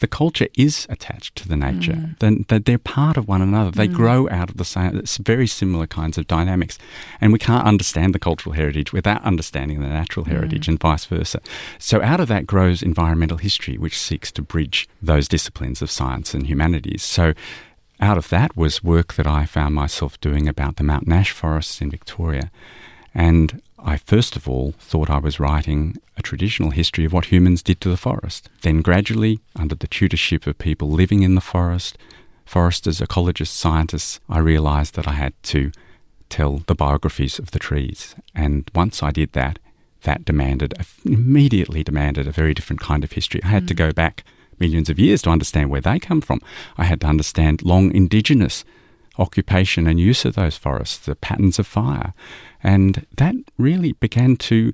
the 0.00 0.06
culture 0.06 0.48
is 0.56 0.86
attached 0.90 1.36
to 1.36 1.48
the 1.48 1.56
nature. 1.56 1.92
Mm. 1.92 2.48
That 2.48 2.64
they're 2.64 2.78
part 2.78 3.16
of 3.16 3.28
one 3.28 3.42
another. 3.42 3.70
They 3.70 3.88
mm. 3.88 3.94
grow 3.94 4.28
out 4.28 4.50
of 4.50 4.56
the 4.56 4.64
same. 4.64 4.96
It's 4.96 5.16
very 5.18 5.46
similar 5.46 5.86
kinds 5.86 6.18
of 6.18 6.26
dynamics, 6.26 6.78
and 7.20 7.32
we 7.32 7.38
can't 7.38 7.66
understand 7.66 8.14
the 8.14 8.18
cultural 8.18 8.54
heritage 8.54 8.92
without 8.92 9.22
understanding 9.22 9.80
the 9.80 9.88
natural 9.88 10.26
heritage, 10.26 10.66
mm. 10.66 10.70
and 10.70 10.80
vice 10.80 11.04
versa. 11.04 11.40
So 11.78 12.02
out 12.02 12.20
of 12.20 12.28
that 12.28 12.46
grows 12.46 12.82
environmental 12.82 13.38
history, 13.38 13.78
which 13.78 13.98
seeks 13.98 14.32
to 14.32 14.42
bridge 14.42 14.88
those 15.00 15.28
disciplines 15.28 15.82
of 15.82 15.90
science 15.90 16.34
and 16.34 16.46
humanities. 16.46 17.02
So 17.02 17.34
out 18.00 18.18
of 18.18 18.28
that 18.30 18.56
was 18.56 18.82
work 18.82 19.14
that 19.14 19.26
I 19.26 19.46
found 19.46 19.74
myself 19.74 20.20
doing 20.20 20.48
about 20.48 20.76
the 20.76 20.84
Mountain 20.84 21.12
Ash 21.12 21.30
forests 21.30 21.80
in 21.80 21.90
Victoria. 21.90 22.50
And 23.14 23.62
I 23.84 23.98
first 23.98 24.34
of 24.34 24.48
all 24.48 24.72
thought 24.78 25.10
I 25.10 25.18
was 25.18 25.38
writing 25.38 25.98
a 26.16 26.22
traditional 26.22 26.70
history 26.70 27.04
of 27.04 27.12
what 27.12 27.26
humans 27.26 27.62
did 27.62 27.80
to 27.82 27.90
the 27.90 27.98
forest. 27.98 28.48
Then, 28.62 28.80
gradually, 28.80 29.40
under 29.54 29.74
the 29.74 29.86
tutorship 29.86 30.46
of 30.46 30.58
people 30.58 30.90
living 30.90 31.22
in 31.22 31.34
the 31.34 31.40
forest, 31.42 31.98
foresters, 32.46 33.00
ecologists, 33.00 33.48
scientists, 33.48 34.20
I 34.28 34.38
realised 34.38 34.94
that 34.94 35.06
I 35.06 35.12
had 35.12 35.34
to 35.44 35.70
tell 36.30 36.62
the 36.66 36.74
biographies 36.74 37.38
of 37.38 37.50
the 37.50 37.58
trees. 37.58 38.14
And 38.34 38.70
once 38.74 39.02
I 39.02 39.10
did 39.10 39.32
that, 39.32 39.58
that 40.02 40.24
demanded, 40.24 40.74
immediately 41.04 41.84
demanded 41.84 42.26
a 42.26 42.32
very 42.32 42.54
different 42.54 42.80
kind 42.80 43.04
of 43.04 43.12
history. 43.12 43.42
I 43.44 43.48
had 43.48 43.64
mm. 43.64 43.68
to 43.68 43.74
go 43.74 43.92
back 43.92 44.24
millions 44.58 44.88
of 44.88 44.98
years 44.98 45.22
to 45.22 45.30
understand 45.30 45.70
where 45.70 45.80
they 45.80 45.98
come 45.98 46.20
from. 46.20 46.40
I 46.78 46.84
had 46.84 47.02
to 47.02 47.06
understand 47.06 47.62
long 47.62 47.94
indigenous 47.94 48.64
occupation 49.18 49.86
and 49.86 50.00
use 50.00 50.24
of 50.24 50.34
those 50.34 50.56
forests, 50.56 50.98
the 50.98 51.14
patterns 51.14 51.58
of 51.58 51.66
fire. 51.66 52.14
And 52.62 53.06
that 53.16 53.34
really 53.58 53.92
began 53.92 54.36
to 54.36 54.72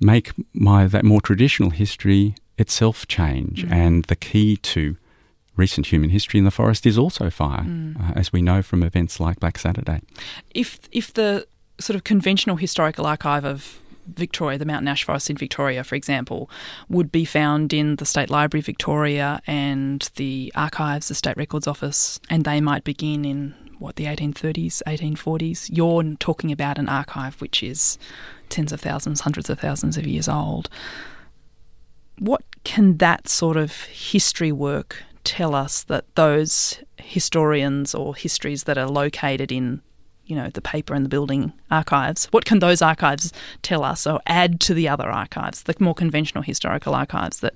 make 0.00 0.32
my 0.52 0.86
that 0.86 1.04
more 1.04 1.20
traditional 1.20 1.70
history 1.70 2.34
itself 2.58 3.06
change. 3.06 3.64
Mm. 3.64 3.72
And 3.72 4.04
the 4.06 4.16
key 4.16 4.56
to 4.58 4.96
recent 5.56 5.86
human 5.86 6.10
history 6.10 6.38
in 6.38 6.44
the 6.44 6.50
forest 6.50 6.86
is 6.86 6.98
also 6.98 7.30
fire, 7.30 7.62
mm. 7.62 7.98
uh, 7.98 8.12
as 8.14 8.32
we 8.32 8.42
know 8.42 8.62
from 8.62 8.82
events 8.82 9.20
like 9.20 9.40
Black 9.40 9.58
Saturday. 9.58 10.00
If 10.54 10.80
if 10.92 11.12
the 11.14 11.46
sort 11.78 11.94
of 11.94 12.04
conventional 12.04 12.56
historical 12.56 13.06
archive 13.06 13.44
of 13.44 13.78
Victoria, 14.06 14.58
the 14.58 14.64
Mountain 14.64 14.88
Ash 14.88 15.04
Forest 15.04 15.30
in 15.30 15.36
Victoria, 15.36 15.82
for 15.82 15.94
example, 15.94 16.48
would 16.88 17.10
be 17.10 17.24
found 17.24 17.72
in 17.72 17.96
the 17.96 18.06
State 18.06 18.30
Library 18.30 18.62
Victoria 18.62 19.40
and 19.46 20.08
the 20.16 20.52
archives, 20.54 21.08
the 21.08 21.14
State 21.14 21.36
Records 21.36 21.66
Office, 21.66 22.20
and 22.30 22.44
they 22.44 22.60
might 22.60 22.84
begin 22.84 23.24
in 23.24 23.54
what 23.78 23.96
the 23.96 24.04
1830s, 24.04 24.82
1840s. 24.86 25.68
You're 25.72 26.14
talking 26.18 26.52
about 26.52 26.78
an 26.78 26.88
archive 26.88 27.40
which 27.40 27.62
is 27.62 27.98
tens 28.48 28.72
of 28.72 28.80
thousands, 28.80 29.20
hundreds 29.20 29.50
of 29.50 29.60
thousands 29.60 29.96
of 29.96 30.06
years 30.06 30.28
old. 30.28 30.68
What 32.18 32.42
can 32.64 32.96
that 32.98 33.28
sort 33.28 33.56
of 33.56 33.82
history 33.84 34.52
work 34.52 35.02
tell 35.24 35.54
us 35.54 35.82
that 35.84 36.04
those 36.14 36.78
historians 36.98 37.94
or 37.94 38.14
histories 38.14 38.64
that 38.64 38.78
are 38.78 38.88
located 38.88 39.52
in 39.52 39.82
you 40.24 40.34
know 40.34 40.50
the 40.50 40.60
paper 40.60 40.94
and 40.94 41.04
the 41.04 41.08
building 41.08 41.52
archives 41.70 42.26
what 42.26 42.44
can 42.44 42.58
those 42.58 42.82
archives 42.82 43.32
tell 43.62 43.84
us 43.84 44.06
or 44.06 44.20
add 44.26 44.60
to 44.60 44.74
the 44.74 44.88
other 44.88 45.08
archives 45.08 45.62
the 45.64 45.74
more 45.78 45.94
conventional 45.94 46.42
historical 46.42 46.94
archives 46.94 47.40
that 47.40 47.54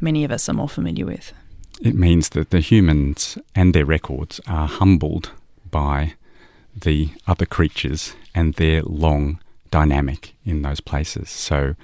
many 0.00 0.24
of 0.24 0.32
us 0.32 0.48
are 0.48 0.52
more 0.52 0.68
familiar 0.68 1.06
with 1.06 1.32
it 1.80 1.94
means 1.94 2.30
that 2.30 2.50
the 2.50 2.60
humans 2.60 3.38
and 3.54 3.74
their 3.74 3.84
records 3.84 4.40
are 4.46 4.66
humbled 4.66 5.30
by 5.70 6.14
the 6.76 7.10
other 7.26 7.46
creatures 7.46 8.14
and 8.34 8.54
their 8.54 8.82
long 8.82 9.40
dynamic 9.70 10.34
in 10.44 10.62
those 10.62 10.80
places 10.80 11.28
so 11.28 11.74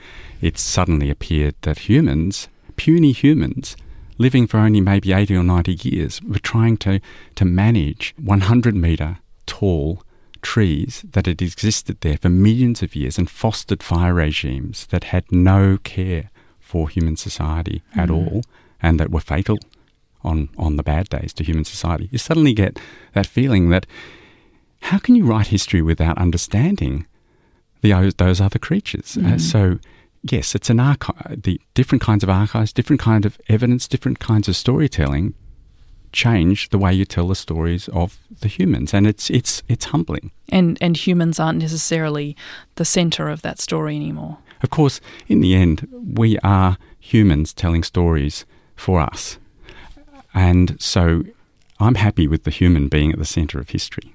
it 0.40 0.56
suddenly 0.58 1.10
appeared 1.10 1.54
that 1.62 1.80
humans 1.80 2.48
puny 2.76 3.12
humans 3.12 3.76
living 4.18 4.46
for 4.46 4.58
only 4.58 4.80
maybe 4.80 5.12
80 5.12 5.36
or 5.36 5.44
90 5.44 5.88
years, 5.88 6.22
were 6.22 6.38
trying 6.38 6.76
to, 6.78 7.00
to 7.34 7.44
manage 7.44 8.14
100 8.18 8.74
metre 8.74 9.18
tall 9.46 10.02
trees 10.42 11.04
that 11.12 11.26
had 11.26 11.40
existed 11.40 12.00
there 12.00 12.18
for 12.18 12.28
millions 12.28 12.82
of 12.82 12.94
years 12.94 13.18
and 13.18 13.30
fostered 13.30 13.82
fire 13.82 14.14
regimes 14.14 14.86
that 14.86 15.04
had 15.04 15.24
no 15.32 15.78
care 15.82 16.30
for 16.60 16.88
human 16.88 17.16
society 17.16 17.82
mm. 17.94 18.02
at 18.02 18.10
all 18.10 18.42
and 18.82 19.00
that 19.00 19.10
were 19.10 19.20
fatal 19.20 19.58
on, 20.24 20.48
on 20.56 20.76
the 20.76 20.82
bad 20.82 21.08
days 21.08 21.32
to 21.34 21.44
human 21.44 21.64
society. 21.64 22.08
You 22.10 22.18
suddenly 22.18 22.54
get 22.54 22.78
that 23.12 23.26
feeling 23.26 23.70
that 23.70 23.86
how 24.82 24.98
can 24.98 25.14
you 25.14 25.24
write 25.24 25.48
history 25.48 25.82
without 25.82 26.18
understanding 26.18 27.06
the, 27.80 28.12
those 28.16 28.40
other 28.40 28.58
creatures? 28.58 29.16
Uh, 29.16 29.20
mm. 29.20 29.34
Uh, 29.34 29.38
so 29.38 29.78
yes, 30.22 30.54
it's 30.54 30.70
an 30.70 30.80
archive. 30.80 31.42
The 31.42 31.60
different 31.74 32.02
kinds 32.02 32.22
of 32.22 32.30
archives, 32.30 32.72
different 32.72 33.00
kind 33.00 33.24
of 33.24 33.38
evidence, 33.48 33.88
different 33.88 34.18
kinds 34.18 34.48
of 34.48 34.56
storytelling 34.56 35.34
change 36.12 36.68
the 36.70 36.78
way 36.78 36.94
you 36.94 37.04
tell 37.04 37.28
the 37.28 37.34
stories 37.34 37.88
of 37.88 38.18
the 38.40 38.48
humans, 38.48 38.94
and 38.94 39.06
it's 39.06 39.28
it's 39.30 39.62
it's 39.68 39.86
humbling. 39.86 40.30
And 40.50 40.78
and 40.80 40.96
humans 40.96 41.40
aren't 41.40 41.58
necessarily 41.58 42.36
the 42.76 42.84
centre 42.84 43.28
of 43.28 43.42
that 43.42 43.60
story 43.60 43.96
anymore. 43.96 44.38
Of 44.62 44.70
course, 44.70 45.00
in 45.28 45.40
the 45.40 45.54
end, 45.54 45.86
we 45.92 46.38
are 46.38 46.78
humans 46.98 47.52
telling 47.52 47.82
stories 47.82 48.46
for 48.76 49.00
us, 49.00 49.38
and 50.34 50.80
so 50.80 51.22
I'm 51.80 51.94
happy 51.96 52.26
with 52.26 52.44
the 52.44 52.50
human 52.50 52.88
being 52.88 53.12
at 53.12 53.18
the 53.18 53.24
centre 53.24 53.58
of 53.58 53.70
history. 53.70 54.14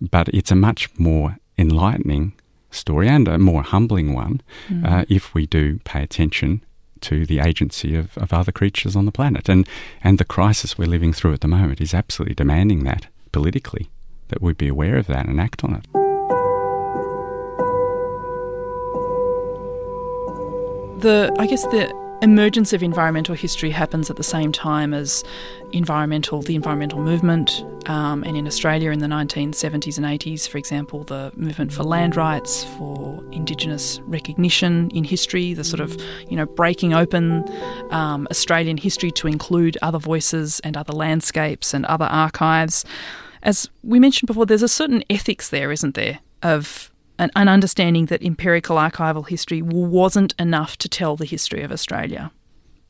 But 0.00 0.28
it's 0.28 0.50
a 0.50 0.56
much 0.56 0.88
more 0.98 1.38
enlightening 1.56 2.34
story 2.70 3.08
and 3.08 3.26
a 3.26 3.38
more 3.38 3.62
humbling 3.62 4.14
one 4.14 4.40
mm. 4.68 4.86
uh, 4.86 5.04
if 5.08 5.34
we 5.34 5.46
do 5.46 5.78
pay 5.84 6.02
attention 6.02 6.62
to 7.00 7.24
the 7.24 7.38
agency 7.38 7.94
of, 7.94 8.16
of 8.18 8.32
other 8.32 8.52
creatures 8.52 8.96
on 8.96 9.06
the 9.06 9.12
planet. 9.12 9.48
And, 9.48 9.66
and 10.02 10.18
the 10.18 10.24
crisis 10.24 10.76
we're 10.76 10.88
living 10.88 11.12
through 11.12 11.32
at 11.32 11.40
the 11.40 11.48
moment 11.48 11.80
is 11.80 11.94
absolutely 11.94 12.34
demanding 12.34 12.84
that 12.84 13.06
politically, 13.32 13.90
that 14.28 14.42
we 14.42 14.52
be 14.52 14.68
aware 14.68 14.96
of 14.96 15.06
that 15.06 15.26
and 15.26 15.40
act 15.40 15.64
on 15.64 15.74
it. 15.74 15.86
The, 21.00 21.32
I 21.38 21.46
guess 21.46 21.62
the 21.62 22.07
emergence 22.22 22.72
of 22.72 22.82
environmental 22.82 23.34
history 23.34 23.70
happens 23.70 24.10
at 24.10 24.16
the 24.16 24.22
same 24.22 24.52
time 24.52 24.92
as 24.92 25.24
environmental, 25.72 26.42
the 26.42 26.54
environmental 26.54 27.00
movement, 27.00 27.64
um, 27.86 28.24
and 28.24 28.36
in 28.36 28.46
Australia 28.46 28.90
in 28.90 28.98
the 28.98 29.06
1970s 29.06 29.96
and 29.96 30.06
80s, 30.06 30.48
for 30.48 30.58
example, 30.58 31.04
the 31.04 31.32
movement 31.36 31.72
for 31.72 31.84
land 31.84 32.16
rights, 32.16 32.64
for 32.64 33.22
Indigenous 33.32 34.00
recognition 34.04 34.90
in 34.90 35.04
history, 35.04 35.54
the 35.54 35.64
sort 35.64 35.80
of 35.80 35.96
you 36.28 36.36
know 36.36 36.46
breaking 36.46 36.94
open 36.94 37.44
um, 37.90 38.26
Australian 38.30 38.76
history 38.76 39.10
to 39.12 39.28
include 39.28 39.78
other 39.82 39.98
voices 39.98 40.60
and 40.60 40.76
other 40.76 40.92
landscapes 40.92 41.72
and 41.72 41.86
other 41.86 42.06
archives. 42.06 42.84
As 43.42 43.68
we 43.84 44.00
mentioned 44.00 44.26
before, 44.26 44.46
there's 44.46 44.62
a 44.62 44.68
certain 44.68 45.04
ethics 45.08 45.50
there, 45.50 45.70
isn't 45.70 45.94
there, 45.94 46.18
of 46.42 46.90
an, 47.18 47.30
an 47.36 47.48
understanding 47.48 48.06
that 48.06 48.22
empirical 48.22 48.76
archival 48.76 49.28
history 49.28 49.62
wasn't 49.62 50.34
enough 50.38 50.76
to 50.78 50.88
tell 50.88 51.16
the 51.16 51.24
history 51.24 51.62
of 51.62 51.72
Australia. 51.72 52.30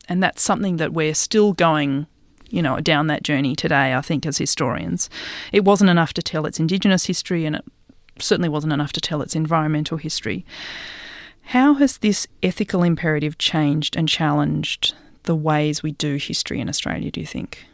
And 0.08 0.22
that's 0.22 0.42
something 0.42 0.76
that 0.76 0.92
we're 0.92 1.14
still 1.14 1.52
going 1.52 2.06
you 2.50 2.62
know, 2.62 2.80
down 2.80 3.08
that 3.08 3.22
journey 3.22 3.54
today, 3.54 3.94
I 3.94 4.00
think, 4.00 4.26
as 4.26 4.38
historians. 4.38 5.10
It 5.52 5.64
wasn't 5.64 5.90
enough 5.90 6.12
to 6.14 6.22
tell 6.22 6.46
its 6.46 6.58
Indigenous 6.58 7.06
history, 7.06 7.44
and 7.44 7.56
it 7.56 7.64
certainly 8.18 8.48
wasn't 8.48 8.72
enough 8.72 8.92
to 8.94 9.00
tell 9.00 9.22
its 9.22 9.36
environmental 9.36 9.98
history. 9.98 10.44
How 11.42 11.74
has 11.74 11.98
this 11.98 12.26
ethical 12.42 12.82
imperative 12.82 13.38
changed 13.38 13.96
and 13.96 14.08
challenged 14.08 14.94
the 15.24 15.36
ways 15.36 15.82
we 15.82 15.92
do 15.92 16.16
history 16.16 16.60
in 16.60 16.68
Australia, 16.68 17.10
do 17.10 17.20
you 17.20 17.26
think? 17.26 17.66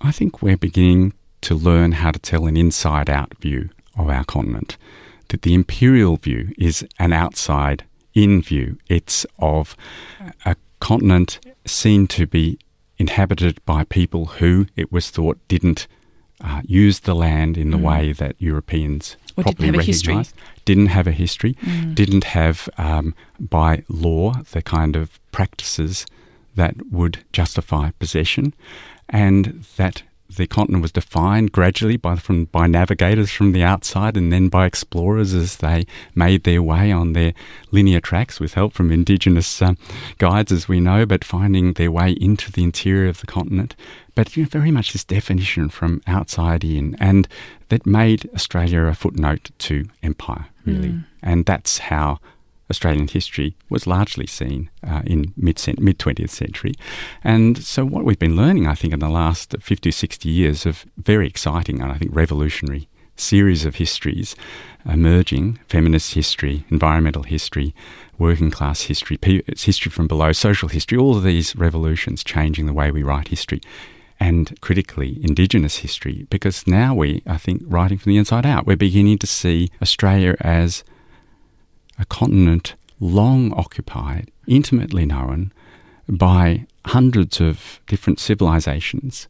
I 0.00 0.10
think 0.10 0.42
we're 0.42 0.56
beginning 0.56 1.12
to 1.42 1.54
learn 1.54 1.92
how 1.92 2.10
to 2.10 2.18
tell 2.18 2.46
an 2.46 2.56
inside 2.56 3.08
out 3.08 3.36
view 3.38 3.70
of 3.96 4.08
our 4.08 4.24
continent 4.24 4.76
that 5.28 5.42
the 5.42 5.54
imperial 5.54 6.16
view 6.16 6.52
is 6.58 6.86
an 6.98 7.12
outside 7.12 7.84
in 8.14 8.42
view. 8.42 8.78
It's 8.88 9.26
of 9.38 9.76
a 10.44 10.56
continent 10.80 11.40
seen 11.66 12.06
to 12.08 12.26
be 12.26 12.58
inhabited 12.98 13.64
by 13.64 13.84
people 13.84 14.26
who 14.26 14.66
it 14.76 14.92
was 14.92 15.10
thought 15.10 15.38
didn't 15.48 15.86
uh, 16.42 16.60
use 16.64 17.00
the 17.00 17.14
land 17.14 17.56
in 17.56 17.70
the 17.70 17.76
mm. 17.78 17.82
way 17.82 18.12
that 18.12 18.34
Europeans 18.38 19.16
or 19.36 19.44
properly 19.44 19.70
didn't 19.70 19.86
recognised. 19.86 20.34
Didn't 20.64 20.86
have 20.88 21.06
a 21.06 21.12
history. 21.12 21.54
Mm. 21.62 21.94
Didn't 21.94 22.24
have, 22.24 22.68
um, 22.78 23.14
by 23.38 23.84
law, 23.88 24.34
the 24.50 24.62
kind 24.62 24.96
of 24.96 25.20
practices 25.30 26.04
that 26.54 26.90
would 26.90 27.24
justify 27.32 27.90
possession, 27.98 28.54
and 29.08 29.64
that 29.76 30.02
the 30.36 30.46
continent 30.46 30.82
was 30.82 30.92
defined 30.92 31.52
gradually 31.52 31.96
by 31.96 32.16
from 32.16 32.46
by 32.46 32.66
navigators 32.66 33.30
from 33.30 33.52
the 33.52 33.62
outside 33.62 34.16
and 34.16 34.32
then 34.32 34.48
by 34.48 34.66
explorers 34.66 35.34
as 35.34 35.58
they 35.58 35.86
made 36.14 36.44
their 36.44 36.62
way 36.62 36.90
on 36.90 37.12
their 37.12 37.32
linear 37.70 38.00
tracks 38.00 38.40
with 38.40 38.54
help 38.54 38.72
from 38.72 38.90
indigenous 38.90 39.62
um, 39.62 39.76
guides, 40.18 40.52
as 40.52 40.68
we 40.68 40.80
know, 40.80 41.06
but 41.06 41.24
finding 41.24 41.74
their 41.74 41.90
way 41.90 42.12
into 42.12 42.50
the 42.50 42.62
interior 42.62 43.08
of 43.08 43.20
the 43.20 43.26
continent. 43.26 43.74
But 44.14 44.36
you 44.36 44.42
know, 44.42 44.48
very 44.48 44.70
much 44.70 44.92
this 44.92 45.04
definition 45.04 45.68
from 45.68 46.02
outside 46.06 46.64
in, 46.64 46.96
and 47.00 47.28
that 47.68 47.86
made 47.86 48.28
Australia 48.34 48.82
a 48.84 48.94
footnote 48.94 49.50
to 49.58 49.86
empire, 50.02 50.46
really. 50.64 50.90
Mm. 50.90 51.04
And 51.22 51.46
that's 51.46 51.78
how 51.78 52.18
Australian 52.70 53.08
history 53.08 53.54
was 53.68 53.86
largely 53.86 54.26
seen 54.26 54.70
uh, 54.86 55.02
in 55.04 55.32
mid 55.36 55.56
20th 55.56 56.30
century. 56.30 56.74
And 57.22 57.62
so, 57.62 57.84
what 57.84 58.04
we've 58.04 58.18
been 58.18 58.36
learning, 58.36 58.66
I 58.66 58.74
think, 58.74 58.92
in 58.92 59.00
the 59.00 59.08
last 59.08 59.54
50, 59.60 59.90
60 59.90 60.28
years 60.28 60.66
of 60.66 60.86
very 60.96 61.26
exciting 61.26 61.80
and 61.80 61.92
I 61.92 61.98
think 61.98 62.14
revolutionary 62.14 62.88
series 63.16 63.64
of 63.64 63.76
histories 63.76 64.34
emerging 64.86 65.60
feminist 65.68 66.14
history, 66.14 66.64
environmental 66.70 67.22
history, 67.22 67.74
working 68.18 68.50
class 68.50 68.82
history, 68.82 69.18
history 69.56 69.90
from 69.90 70.08
below, 70.08 70.32
social 70.32 70.68
history, 70.68 70.98
all 70.98 71.16
of 71.16 71.22
these 71.22 71.54
revolutions 71.54 72.24
changing 72.24 72.66
the 72.66 72.72
way 72.72 72.90
we 72.90 73.02
write 73.02 73.28
history. 73.28 73.60
and 74.20 74.60
critically 74.60 75.18
Indigenous 75.24 75.78
history 75.78 76.26
because 76.30 76.64
now 76.64 76.94
we, 76.94 77.22
I 77.26 77.38
think, 77.38 77.62
writing 77.66 77.98
from 77.98 78.10
the 78.10 78.18
inside 78.18 78.46
out, 78.46 78.66
we're 78.66 78.76
beginning 78.76 79.18
to 79.18 79.26
see 79.26 79.68
Australia 79.80 80.36
as 80.40 80.84
a 82.02 82.06
continent 82.06 82.74
long 83.00 83.52
occupied, 83.54 84.30
intimately 84.46 85.06
known 85.06 85.52
by 86.08 86.66
hundreds 86.86 87.40
of 87.40 87.80
different 87.86 88.18
civilizations 88.18 89.28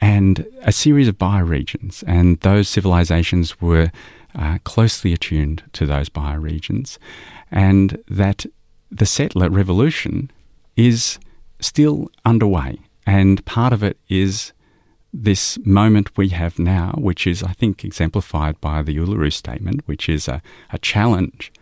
and 0.00 0.46
a 0.62 0.72
series 0.72 1.08
of 1.08 1.18
bioregions. 1.18 2.02
And 2.06 2.40
those 2.40 2.68
civilizations 2.68 3.60
were 3.60 3.92
uh, 4.34 4.58
closely 4.64 5.12
attuned 5.12 5.62
to 5.74 5.84
those 5.86 6.08
bioregions. 6.08 6.98
And 7.50 8.02
that 8.08 8.46
the 8.90 9.06
settler 9.06 9.50
revolution 9.50 10.30
is 10.76 11.18
still 11.60 12.10
underway. 12.24 12.78
And 13.06 13.44
part 13.44 13.72
of 13.72 13.82
it 13.82 13.98
is 14.08 14.52
this 15.12 15.58
moment 15.66 16.16
we 16.16 16.28
have 16.30 16.58
now, 16.58 16.94
which 16.96 17.26
is, 17.26 17.42
I 17.42 17.52
think, 17.52 17.84
exemplified 17.84 18.58
by 18.60 18.82
the 18.82 18.96
Uluru 18.96 19.32
Statement, 19.32 19.82
which 19.86 20.08
is 20.08 20.28
a, 20.28 20.40
a 20.72 20.78
challenge 20.78 21.52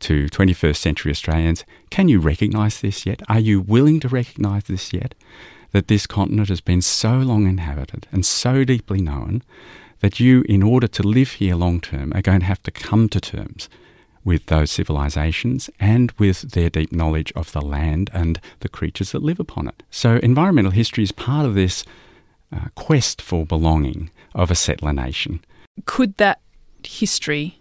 to 0.00 0.26
21st 0.26 0.76
century 0.76 1.10
Australians. 1.10 1.64
Can 1.90 2.08
you 2.08 2.20
recognise 2.20 2.80
this 2.80 3.06
yet? 3.06 3.22
Are 3.28 3.40
you 3.40 3.60
willing 3.60 4.00
to 4.00 4.08
recognise 4.08 4.64
this 4.64 4.92
yet? 4.92 5.14
That 5.72 5.88
this 5.88 6.06
continent 6.06 6.48
has 6.48 6.60
been 6.60 6.82
so 6.82 7.18
long 7.18 7.46
inhabited 7.46 8.06
and 8.12 8.24
so 8.24 8.64
deeply 8.64 9.00
known 9.00 9.42
that 10.00 10.20
you, 10.20 10.44
in 10.48 10.62
order 10.62 10.86
to 10.86 11.02
live 11.02 11.32
here 11.32 11.56
long 11.56 11.80
term, 11.80 12.12
are 12.14 12.22
going 12.22 12.40
to 12.40 12.46
have 12.46 12.62
to 12.64 12.70
come 12.70 13.08
to 13.08 13.20
terms 13.20 13.68
with 14.24 14.46
those 14.46 14.70
civilizations 14.70 15.70
and 15.78 16.12
with 16.18 16.50
their 16.50 16.68
deep 16.68 16.92
knowledge 16.92 17.32
of 17.36 17.52
the 17.52 17.60
land 17.60 18.10
and 18.12 18.40
the 18.60 18.68
creatures 18.68 19.12
that 19.12 19.22
live 19.22 19.38
upon 19.38 19.68
it. 19.68 19.82
So, 19.90 20.16
environmental 20.16 20.72
history 20.72 21.04
is 21.04 21.12
part 21.12 21.46
of 21.46 21.54
this 21.54 21.84
uh, 22.52 22.68
quest 22.74 23.22
for 23.22 23.46
belonging 23.46 24.10
of 24.34 24.50
a 24.50 24.54
settler 24.54 24.92
nation. 24.92 25.44
Could 25.84 26.16
that 26.16 26.40
history 26.82 27.60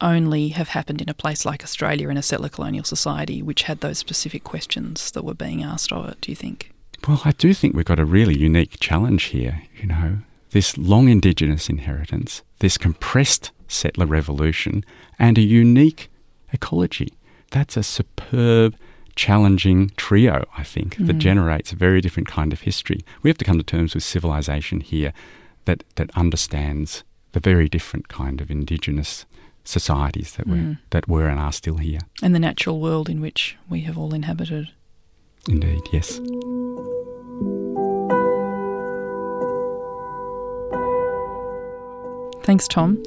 only 0.00 0.48
have 0.48 0.68
happened 0.68 1.00
in 1.00 1.08
a 1.08 1.14
place 1.14 1.44
like 1.44 1.64
Australia 1.64 2.08
in 2.08 2.16
a 2.16 2.22
settler 2.22 2.48
colonial 2.48 2.84
society 2.84 3.42
which 3.42 3.62
had 3.62 3.80
those 3.80 3.98
specific 3.98 4.44
questions 4.44 5.10
that 5.12 5.24
were 5.24 5.34
being 5.34 5.62
asked 5.62 5.92
of 5.92 6.08
it, 6.08 6.20
do 6.20 6.30
you 6.30 6.36
think? 6.36 6.72
Well, 7.06 7.22
I 7.24 7.32
do 7.32 7.54
think 7.54 7.74
we've 7.74 7.84
got 7.84 8.00
a 8.00 8.04
really 8.04 8.36
unique 8.36 8.78
challenge 8.80 9.24
here, 9.24 9.62
you 9.76 9.86
know, 9.86 10.18
this 10.50 10.76
long 10.76 11.08
Indigenous 11.08 11.68
inheritance, 11.68 12.42
this 12.58 12.78
compressed 12.78 13.50
settler 13.68 14.06
revolution, 14.06 14.84
and 15.18 15.38
a 15.38 15.42
unique 15.42 16.10
ecology. 16.52 17.12
That's 17.50 17.76
a 17.76 17.82
superb, 17.82 18.76
challenging 19.14 19.90
trio, 19.96 20.44
I 20.56 20.62
think, 20.62 20.96
mm. 20.96 21.06
that 21.06 21.18
generates 21.18 21.72
a 21.72 21.76
very 21.76 22.00
different 22.00 22.28
kind 22.28 22.52
of 22.52 22.62
history. 22.62 23.00
We 23.22 23.30
have 23.30 23.38
to 23.38 23.44
come 23.44 23.58
to 23.58 23.64
terms 23.64 23.94
with 23.94 24.04
civilization 24.04 24.80
here 24.80 25.12
that, 25.64 25.84
that 25.96 26.10
understands 26.16 27.04
the 27.32 27.40
very 27.40 27.68
different 27.68 28.08
kind 28.08 28.40
of 28.40 28.50
Indigenous 28.50 29.26
societies 29.66 30.36
that 30.36 30.46
were 30.46 30.56
mm. 30.56 30.78
that 30.90 31.08
were 31.08 31.28
and 31.28 31.38
are 31.38 31.52
still 31.52 31.76
here. 31.76 32.00
And 32.22 32.34
the 32.34 32.38
natural 32.38 32.80
world 32.80 33.08
in 33.08 33.20
which 33.20 33.56
we 33.68 33.80
have 33.82 33.98
all 33.98 34.14
inhabited. 34.14 34.70
Indeed, 35.48 35.82
yes. 35.92 36.20
Thanks, 42.46 42.68
Tom. 42.68 43.02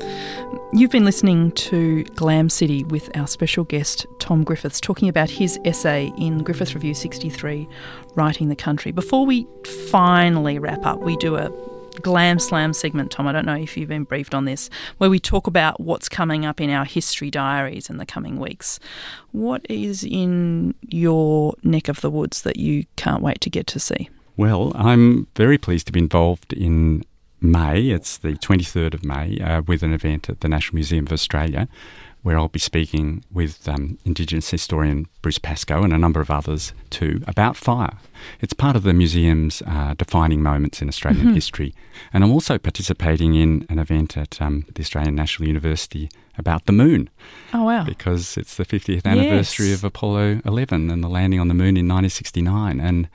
You've 0.74 0.92
been 0.92 1.06
listening 1.06 1.54
to 1.54 2.04
Glam 2.16 2.50
City 2.50 2.84
with 2.84 3.10
our 3.16 3.26
special 3.26 3.64
guest, 3.64 4.06
Tom 4.20 4.44
Griffiths, 4.44 4.82
talking 4.82 5.08
about 5.08 5.30
his 5.30 5.58
essay 5.64 6.12
in 6.18 6.44
Griffith 6.44 6.76
Review 6.76 6.94
63, 6.94 7.66
Writing 8.16 8.50
the 8.50 8.56
Country. 8.56 8.92
Before 8.92 9.26
we 9.26 9.48
finally 9.90 10.60
wrap 10.60 10.86
up, 10.86 11.00
we 11.00 11.16
do 11.18 11.38
a 11.38 11.50
Glam 12.02 12.40
Slam 12.40 12.74
segment, 12.74 13.12
Tom. 13.12 13.28
I 13.28 13.32
don't 13.32 13.46
know 13.46 13.56
if 13.56 13.78
you've 13.78 13.90
been 13.90 14.04
briefed 14.04 14.34
on 14.34 14.46
this, 14.46 14.70
where 14.98 15.10
we 15.10 15.20
talk 15.20 15.48
about 15.48 15.80
what's 15.80 16.10
coming 16.10 16.46
up 16.46 16.62
in 16.62 16.70
our 16.70 16.86
history 16.86 17.32
diaries 17.32 17.90
in 17.90 17.98
the 17.98 18.06
coming 18.06 18.40
weeks. 18.40 18.80
What 19.32 19.66
is 19.70 20.04
in 20.04 20.74
your 20.82 21.54
neck 21.64 21.88
of 21.88 22.02
the 22.02 22.10
woods 22.10 22.42
that 22.44 22.58
you 22.58 22.86
can't 22.96 23.22
wait 23.22 23.42
to 23.42 23.50
get 23.50 23.68
to 23.68 23.80
see? 23.80 24.10
Well, 24.38 24.72
I'm 24.76 25.28
very 25.36 25.58
pleased 25.58 25.88
to 25.88 25.94
be 25.94 26.00
involved 26.00 26.54
in 26.54 27.04
May, 27.42 27.90
it's 27.90 28.18
the 28.18 28.34
23rd 28.34 28.94
of 28.94 29.06
May, 29.06 29.40
uh, 29.40 29.62
with 29.62 29.82
an 29.82 29.94
event 29.94 30.30
at 30.30 30.42
the 30.42 30.50
National 30.50 30.76
Museum 30.76 31.06
of 31.06 31.14
Australia 31.14 31.70
where 32.22 32.38
I'll 32.38 32.50
be 32.50 32.60
speaking 32.60 33.24
with 33.32 33.68
um, 33.68 33.98
Indigenous 34.04 34.50
historian 34.50 35.08
Bruce 35.22 35.40
Pascoe 35.40 35.84
and 35.84 35.94
a 35.94 35.98
number 35.98 36.20
of 36.20 36.30
others 36.30 36.74
too 36.90 37.24
about 37.28 37.56
fire. 37.56 37.98
It's 38.42 38.54
part 38.54 38.76
of 38.76 38.84
the 38.84 38.94
museum's 38.94 39.62
uh, 39.66 39.94
defining 39.98 40.44
moments 40.44 40.82
in 40.82 40.90
Australian 40.90 41.28
mm-hmm. 41.28 41.36
history. 41.36 41.74
And 42.12 42.24
I'm 42.24 42.32
also 42.32 42.58
participating 42.58 43.36
in 43.36 43.66
an 43.70 43.80
event 43.80 44.18
at 44.18 44.42
um, 44.42 44.66
the 44.74 44.82
Australian 44.82 45.16
National 45.16 45.48
University 45.48 46.10
about 46.38 46.66
the 46.66 46.74
moon. 46.74 47.10
Oh, 47.54 47.64
wow. 47.64 47.84
Because 47.84 48.38
it's 48.38 48.56
the 48.56 48.66
50th 48.66 49.06
anniversary 49.06 49.68
yes. 49.68 49.78
of 49.78 49.84
Apollo 49.84 50.42
11 50.46 50.90
and 50.90 51.04
the 51.04 51.10
landing 51.10 51.40
on 51.40 51.48
the 51.48 51.54
moon 51.54 51.78
in 51.78 51.88
1969. 51.88 52.80
And 52.80 53.08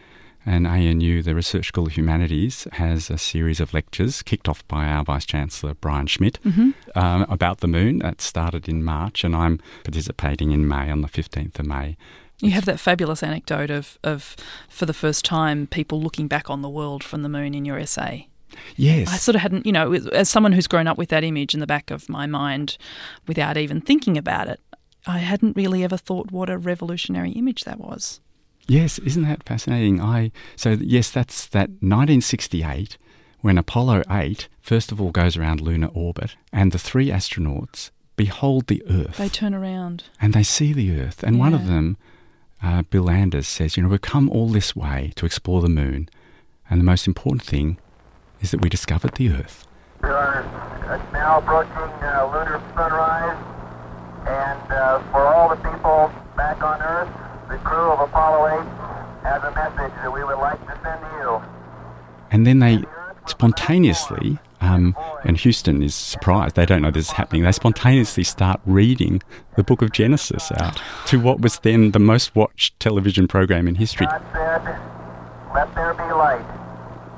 and 0.47 0.67
ANU, 0.67 1.23
the 1.23 1.35
Research 1.35 1.69
School 1.69 1.87
of 1.87 1.93
Humanities, 1.93 2.67
has 2.73 3.11
a 3.11 3.19
series 3.19 3.61
of 3.61 3.73
lectures 3.73 4.23
kicked 4.23 4.49
off 4.49 4.67
by 4.69 4.87
our 4.87 5.05
Vice 5.05 5.25
Chancellor, 5.25 5.75
Brian 5.75 6.07
Schmidt, 6.07 6.39
mm-hmm. 6.45 6.71
um, 6.95 7.27
about 7.29 7.61
the 7.61 7.67
moon. 7.67 7.99
That 8.01 8.21
started 8.21 8.69
in 8.69 8.85
March, 8.85 9.25
and 9.25 9.35
I'm 9.35 9.61
participating 9.83 10.51
in 10.51 10.69
May, 10.69 10.91
on 10.91 11.01
the 11.01 11.09
15th 11.09 11.59
of 11.59 11.67
May. 11.67 11.97
You 12.41 12.51
have 12.51 12.65
that 12.67 12.81
fabulous 12.81 13.23
anecdote 13.23 13.71
of, 13.71 13.99
of, 14.03 14.37
for 14.69 14.87
the 14.87 14.93
first 14.93 15.25
time, 15.25 15.67
people 15.67 16.01
looking 16.01 16.29
back 16.29 16.51
on 16.51 16.63
the 16.63 16.69
world 16.69 17.03
from 17.03 17.23
the 17.23 17.29
moon 17.29 17.55
in 17.55 17.65
your 17.65 17.79
essay. 17.79 18.29
Yes. 18.77 19.09
I 19.09 19.17
sort 19.17 19.37
of 19.37 19.41
hadn't, 19.41 19.67
you 19.67 19.73
know, 19.73 19.95
as 19.95 20.29
someone 20.29 20.53
who's 20.53 20.67
grown 20.67 20.87
up 20.87 20.99
with 20.99 21.09
that 21.09 21.25
image 21.25 21.55
in 21.55 21.61
the 21.61 21.67
back 21.67 21.91
of 21.91 22.09
my 22.09 22.27
mind 22.27 22.77
without 23.27 23.57
even 23.57 23.81
thinking 23.81 24.19
about 24.19 24.49
it, 24.49 24.61
I 25.07 25.19
hadn't 25.19 25.57
really 25.57 25.85
ever 25.85 25.97
thought 25.97 26.31
what 26.31 26.49
a 26.49 26.59
revolutionary 26.59 27.33
image 27.33 27.65
that 27.65 27.79
was. 27.79 28.21
Yes, 28.67 28.99
isn't 29.01 29.25
that 29.25 29.43
fascinating? 29.45 30.01
I 30.01 30.31
so 30.57 30.71
yes, 30.81 31.11
that's 31.11 31.47
that 31.47 31.69
1968 31.81 32.97
when 33.41 33.59
Apollo 33.59 34.03
8 34.09 34.49
first 34.63 34.91
of 34.91 35.01
all 35.01 35.11
goes 35.11 35.37
around 35.37 35.61
lunar 35.61 35.89
orbit 35.89 36.37
and 36.53 36.73
the 36.73 36.79
three 36.79 37.09
astronauts 37.09 37.91
behold 38.17 38.69
the 38.69 38.83
Earth. 38.89 39.19
They 39.19 39.29
turn 39.29 39.55
around 39.55 40.05
and 40.21 40.33
they 40.33 40.43
see 40.43 40.73
the 40.73 40.99
Earth, 40.99 41.23
and 41.23 41.37
yeah. 41.37 41.41
one 41.41 41.55
of 41.55 41.67
them, 41.67 41.97
uh, 42.63 42.83
Bill 42.83 43.11
Anders, 43.11 43.47
says, 43.49 43.77
"You 43.77 43.83
know, 43.83 43.89
we've 43.89 44.01
come 44.01 44.31
all 44.31 44.49
this 44.49 44.75
way 44.75 45.13
to 45.17 45.27
explore 45.27 45.61
the 45.61 45.69
moon, 45.69 46.09
and 46.71 46.81
the 46.81 46.85
most 46.85 47.07
important 47.07 47.43
thing 47.43 47.79
is 48.41 48.51
that 48.51 48.63
we 48.63 48.69
discovered 48.69 49.15
the 49.17 49.31
Earth." 49.31 49.67
We 50.03 50.09
are 50.09 50.45
now 51.13 51.39
approaching 51.39 51.93
uh, 52.03 52.31
lunar 52.33 52.63
sunrise, 52.75 53.39
and 54.27 54.73
uh, 54.73 55.03
for 55.11 55.27
all 55.27 55.49
the 55.49 55.57
people 55.57 56.13
back 56.37 56.63
on 56.63 56.81
Earth 56.81 57.24
the 57.49 57.59
crew 57.59 57.91
of 57.91 58.01
Apollo 58.01 58.63
8 58.63 58.95
has 59.25 59.43
a 59.43 59.51
message 59.53 59.95
that 60.03 60.13
we 60.13 60.25
would 60.25 60.39
like 60.39 60.61
to 60.67 60.81
send 60.83 61.01
to 61.01 61.17
you. 61.19 61.43
And 62.31 62.47
then 62.47 62.59
they 62.59 62.85
spontaneously, 63.27 64.39
um, 64.61 64.97
and 65.25 65.37
Houston 65.39 65.83
is 65.83 65.95
surprised, 65.95 66.57
they 66.57 66.67
don't 66.67 66.83
know 66.83 66.91
this 66.91 67.07
is 67.07 67.13
happening, 67.13 67.43
they 67.43 67.53
spontaneously 67.53 68.25
start 68.25 68.61
reading 68.67 69.23
the 69.57 69.63
book 69.63 69.83
of 69.83 69.93
Genesis 69.93 70.51
out 70.53 70.81
to 71.07 71.19
what 71.19 71.41
was 71.41 71.59
then 71.61 71.93
the 71.93 71.99
most 71.99 72.35
watched 72.35 72.79
television 72.81 73.29
program 73.29 73.69
in 73.69 73.77
history. 73.77 74.07
God 74.07 74.23
said, 74.33 74.79
Let 75.55 75.75
there 75.75 75.95
be 75.95 76.03
light. 76.03 76.45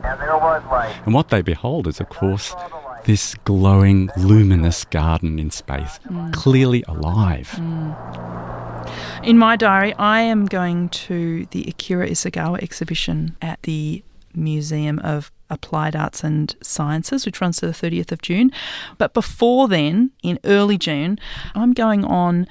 And 0.04 0.20
there 0.20 0.36
was 0.36 0.62
light. 0.70 0.94
And 1.04 1.14
what 1.14 1.30
they 1.30 1.42
behold 1.42 1.88
is, 1.88 2.00
of 2.00 2.08
course, 2.08 2.54
this 3.04 3.34
glowing, 3.44 4.10
luminous 4.16 4.84
garden 4.84 5.38
in 5.38 5.50
space, 5.50 5.98
mm. 6.08 6.32
clearly 6.32 6.84
alive. 6.86 7.50
Mm. 7.56 8.75
In 9.22 9.38
my 9.38 9.56
diary, 9.56 9.94
I 9.94 10.20
am 10.20 10.46
going 10.46 10.88
to 10.90 11.46
the 11.46 11.64
Akira 11.68 12.08
Isogawa 12.08 12.62
exhibition 12.62 13.36
at 13.42 13.62
the 13.62 14.02
Museum 14.34 14.98
of 15.00 15.32
Applied 15.48 15.96
Arts 15.96 16.22
and 16.22 16.54
Sciences, 16.62 17.24
which 17.24 17.40
runs 17.40 17.58
to 17.58 17.66
the 17.66 17.72
30th 17.72 18.12
of 18.12 18.22
June. 18.22 18.50
But 18.98 19.14
before 19.14 19.68
then, 19.68 20.10
in 20.22 20.38
early 20.44 20.78
June, 20.78 21.18
I'm 21.54 21.72
going 21.72 22.04
on 22.04 22.46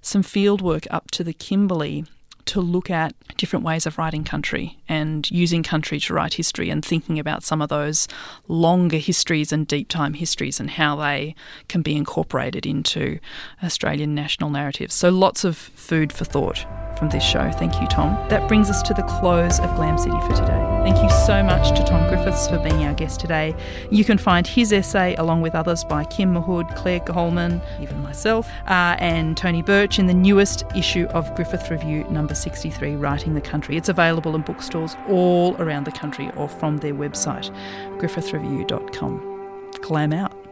some 0.00 0.22
field 0.22 0.60
work 0.60 0.86
up 0.90 1.10
to 1.12 1.24
the 1.24 1.32
Kimberley 1.32 2.04
to 2.46 2.60
look 2.60 2.90
at 2.90 3.14
different 3.36 3.64
ways 3.64 3.86
of 3.86 3.98
writing 3.98 4.24
country 4.24 4.78
and 4.88 5.30
using 5.30 5.62
country 5.62 6.00
to 6.00 6.14
write 6.14 6.34
history 6.34 6.70
and 6.70 6.84
thinking 6.84 7.18
about 7.18 7.42
some 7.42 7.60
of 7.60 7.68
those 7.68 8.08
longer 8.48 8.96
histories 8.96 9.52
and 9.52 9.66
deep 9.66 9.88
time 9.88 10.14
histories 10.14 10.58
and 10.58 10.70
how 10.70 10.96
they 10.96 11.34
can 11.68 11.82
be 11.82 11.96
incorporated 11.96 12.64
into 12.64 13.18
Australian 13.62 14.14
national 14.14 14.50
narratives. 14.50 14.94
So 14.94 15.10
lots 15.10 15.44
of 15.44 15.56
food 15.56 16.12
for 16.12 16.24
thought 16.24 16.64
from 16.96 17.08
this 17.10 17.24
show. 17.24 17.50
Thank 17.52 17.80
you, 17.80 17.86
Tom. 17.88 18.16
That 18.28 18.48
brings 18.48 18.70
us 18.70 18.82
to 18.82 18.94
the 18.94 19.02
close 19.02 19.60
of 19.60 19.74
Glam 19.76 19.98
City 19.98 20.18
for 20.20 20.34
today. 20.34 20.66
Thank 20.82 21.02
you 21.02 21.10
so 21.26 21.42
much 21.42 21.76
to 21.76 21.84
Tom 21.84 22.08
Griffiths 22.08 22.48
for 22.48 22.58
being 22.58 22.84
our 22.84 22.94
guest 22.94 23.18
today. 23.18 23.54
You 23.90 24.04
can 24.04 24.18
find 24.18 24.46
his 24.46 24.72
essay, 24.72 25.16
along 25.16 25.40
with 25.40 25.54
others 25.54 25.82
by 25.84 26.04
Kim 26.04 26.32
Mahood, 26.34 26.74
Claire 26.76 27.00
Coleman, 27.00 27.60
even 27.80 28.00
myself, 28.02 28.48
uh, 28.66 28.96
and 28.98 29.36
Tony 29.36 29.62
Birch, 29.62 29.98
in 29.98 30.06
the 30.06 30.14
newest 30.14 30.64
issue 30.76 31.06
of 31.06 31.34
Griffith 31.34 31.70
Review 31.70 32.04
number 32.04 32.34
63, 32.34 32.94
Writing 32.94 33.34
the 33.34 33.40
Country. 33.40 33.76
It's 33.76 33.88
available 33.88 34.34
in 34.36 34.42
bookstores 34.42 34.96
all 35.08 35.56
around 35.56 35.84
the 35.84 35.92
country 35.92 36.30
or 36.36 36.48
from 36.48 36.78
their 36.78 36.94
website, 36.94 37.50
griffithreview.com. 37.98 39.70
Glam 39.82 40.12
out. 40.12 40.45